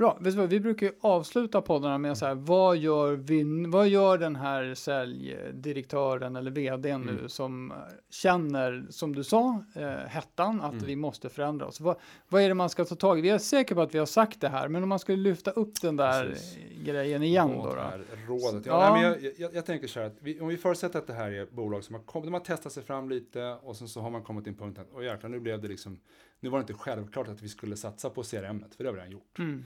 [0.00, 0.18] Bra.
[0.20, 3.88] Vet du vad, vi brukar ju avsluta poddarna med så här, vad gör, vi, vad
[3.88, 7.28] gör den här säljdirektören eller vdn nu Mm.
[7.28, 7.72] som
[8.10, 10.84] känner, som du sa, eh, hettan att Mm.
[10.84, 11.80] vi måste förändra oss.
[11.80, 11.96] Vad,
[12.28, 13.22] vad är det man ska ta tag i?
[13.22, 15.50] Vi är säkra på att vi har sagt det här, men om man skulle lyfta
[15.50, 16.58] upp den där Precis.
[16.84, 17.58] grejen igen då.
[17.62, 17.80] Vad då.
[17.82, 18.66] är rådet?
[18.66, 18.84] Ja.
[18.84, 21.06] Ja, Nej, men jag, jag, jag tänker så här att vi, om vi förutsätter att
[21.06, 23.88] det här är bolag som har, kommit, de har testat sig fram lite och sen
[23.88, 26.00] så har man kommit till en punkt att och jäklar, nu blev det liksom,
[26.40, 28.98] nu var det inte självklart att vi skulle satsa på CRM, för det har vi
[29.00, 29.38] redan gjort.
[29.38, 29.64] Mm.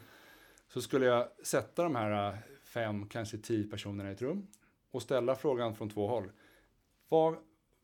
[0.69, 4.47] Så skulle jag sätta de här äh, fem, kanske tio personerna i ett rum
[4.91, 6.31] och ställa frågan från två håll.
[7.09, 7.37] Vad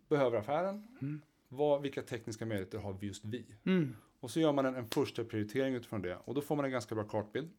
[0.08, 0.86] behöver affären?
[1.00, 1.20] Mm.
[1.48, 3.46] Vad, vilka tekniska möjligheter har vi just vi?
[3.64, 3.96] Mm.
[4.20, 6.70] Och så gör man en, en första prioritering utifrån det och då får man en
[6.70, 7.50] ganska bra kartbild.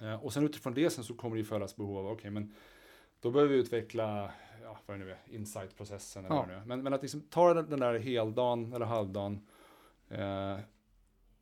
[0.00, 2.54] Eh, och sen utifrån det sen så kommer det ju följas behov av, okej men
[3.20, 4.32] då behöver vi utveckla,
[4.62, 6.40] ja vad det nu är, insight-processen eller Ja.
[6.40, 6.64] vad det nu är.
[6.64, 9.46] Men, men att liksom ta den, den där heldagen eller halvdagen
[10.08, 10.58] eh,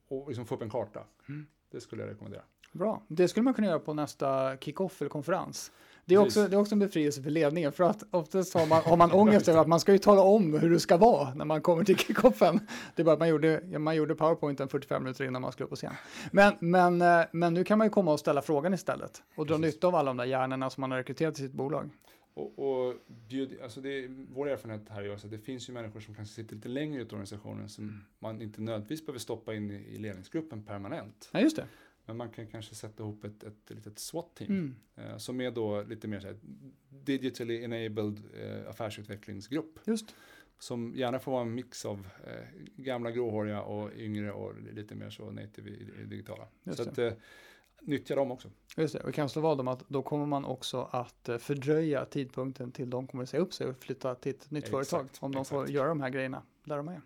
[0.09, 1.05] och liksom få upp en karta.
[1.29, 1.47] Mm.
[1.71, 2.43] Det skulle jag rekommendera.
[2.77, 3.03] Bra.
[3.09, 5.73] Det skulle man kunna göra på nästa kick-off eller konferens.
[6.05, 8.83] Det är, också, det är också en befrielse för ledningen för att oftast har man,
[8.83, 11.45] har man ångest över att man ska ju tala om hur det ska vara när
[11.45, 12.61] man kommer till kickoffen.
[12.97, 15.71] Det är bara att man gjorde, man gjorde powerpointen 45 minuter innan man skulle upp
[15.71, 15.93] på scen.
[16.33, 19.57] Men, men, eh, men nu kan man ju komma och ställa frågan istället och dra
[19.59, 19.75] Precis.
[19.75, 21.91] nytta av alla de där hjärnorna som man har rekryterat till sitt bolag.
[22.35, 22.95] Och, och
[23.29, 26.35] bjud, alltså det, är- vår erfarenhet här är att det finns ju människor som kanske
[26.35, 29.99] sitter lite längre ut i organisationen som man inte nödvändigtvis behöver stoppa in i, i
[29.99, 31.29] ledningsgruppen permanent.
[31.33, 31.65] Ja, just det.
[32.07, 34.51] Men man kan kanske sätta ihop ett, ett litet SWAT-team.
[34.51, 34.75] Mm.
[34.95, 36.37] Eh, som är då lite mer så här,
[36.89, 39.79] digitally enabled eh, affärsutvecklingsgrupp.
[39.85, 40.15] Just.
[40.59, 42.33] Som gärna får vara en mix av eh,
[42.77, 46.49] gamla gråhåriga och yngre och lite mer så native i, i det digitala.
[46.65, 47.13] Just så att eh,
[47.81, 48.51] nyttja dem också.
[48.77, 51.39] Just det, och vi kan slå vad om att då kommer man också att eh,
[51.39, 54.91] fördröja tidpunkten till de kommer att säga upp sig och flytta till ett nytt Exakt,
[54.91, 57.01] företag om de får göra de här grejerna där de är.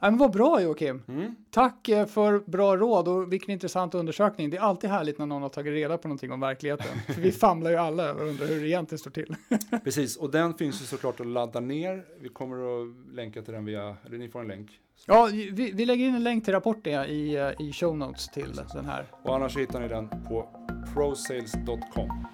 [0.00, 1.02] Ja, men vad bra Joakim!
[1.08, 1.34] Mm.
[1.50, 4.50] Tack eh, för bra råd och vilken intressant undersökning.
[4.50, 7.00] Det är alltid härligt när någon har tagit reda på någonting om verkligheten.
[7.06, 9.36] För vi famlar ju alla och undrar hur det egentligen står till.
[9.84, 12.04] Precis, och den finns ju såklart att ladda ner.
[12.20, 14.80] Vi kommer att länka till den via, eller ni får en länk.
[15.06, 18.52] Ja, vi, vi lägger in en länk till rapporten i, eh, i show notes till
[18.74, 19.06] den här.
[19.22, 20.48] Och annars hittar ni den på
[20.94, 22.26] prosales.com.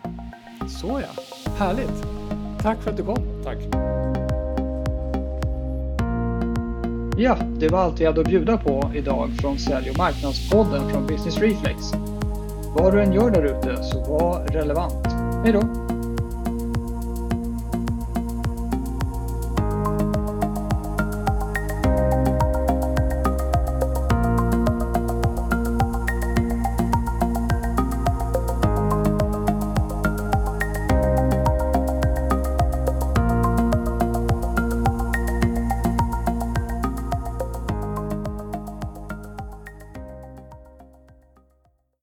[0.68, 1.22] Så ja,
[1.59, 2.03] härligt!
[2.62, 3.43] Tack för att du kom.
[3.45, 3.59] Tack!
[7.18, 11.06] Ja, det var allt vi hade att bjuda på idag från Sälj och marknadspodden från
[11.06, 11.92] Business Reflex.
[12.74, 15.06] Vad du än gör där ute så var relevant.
[15.44, 15.86] Hej då!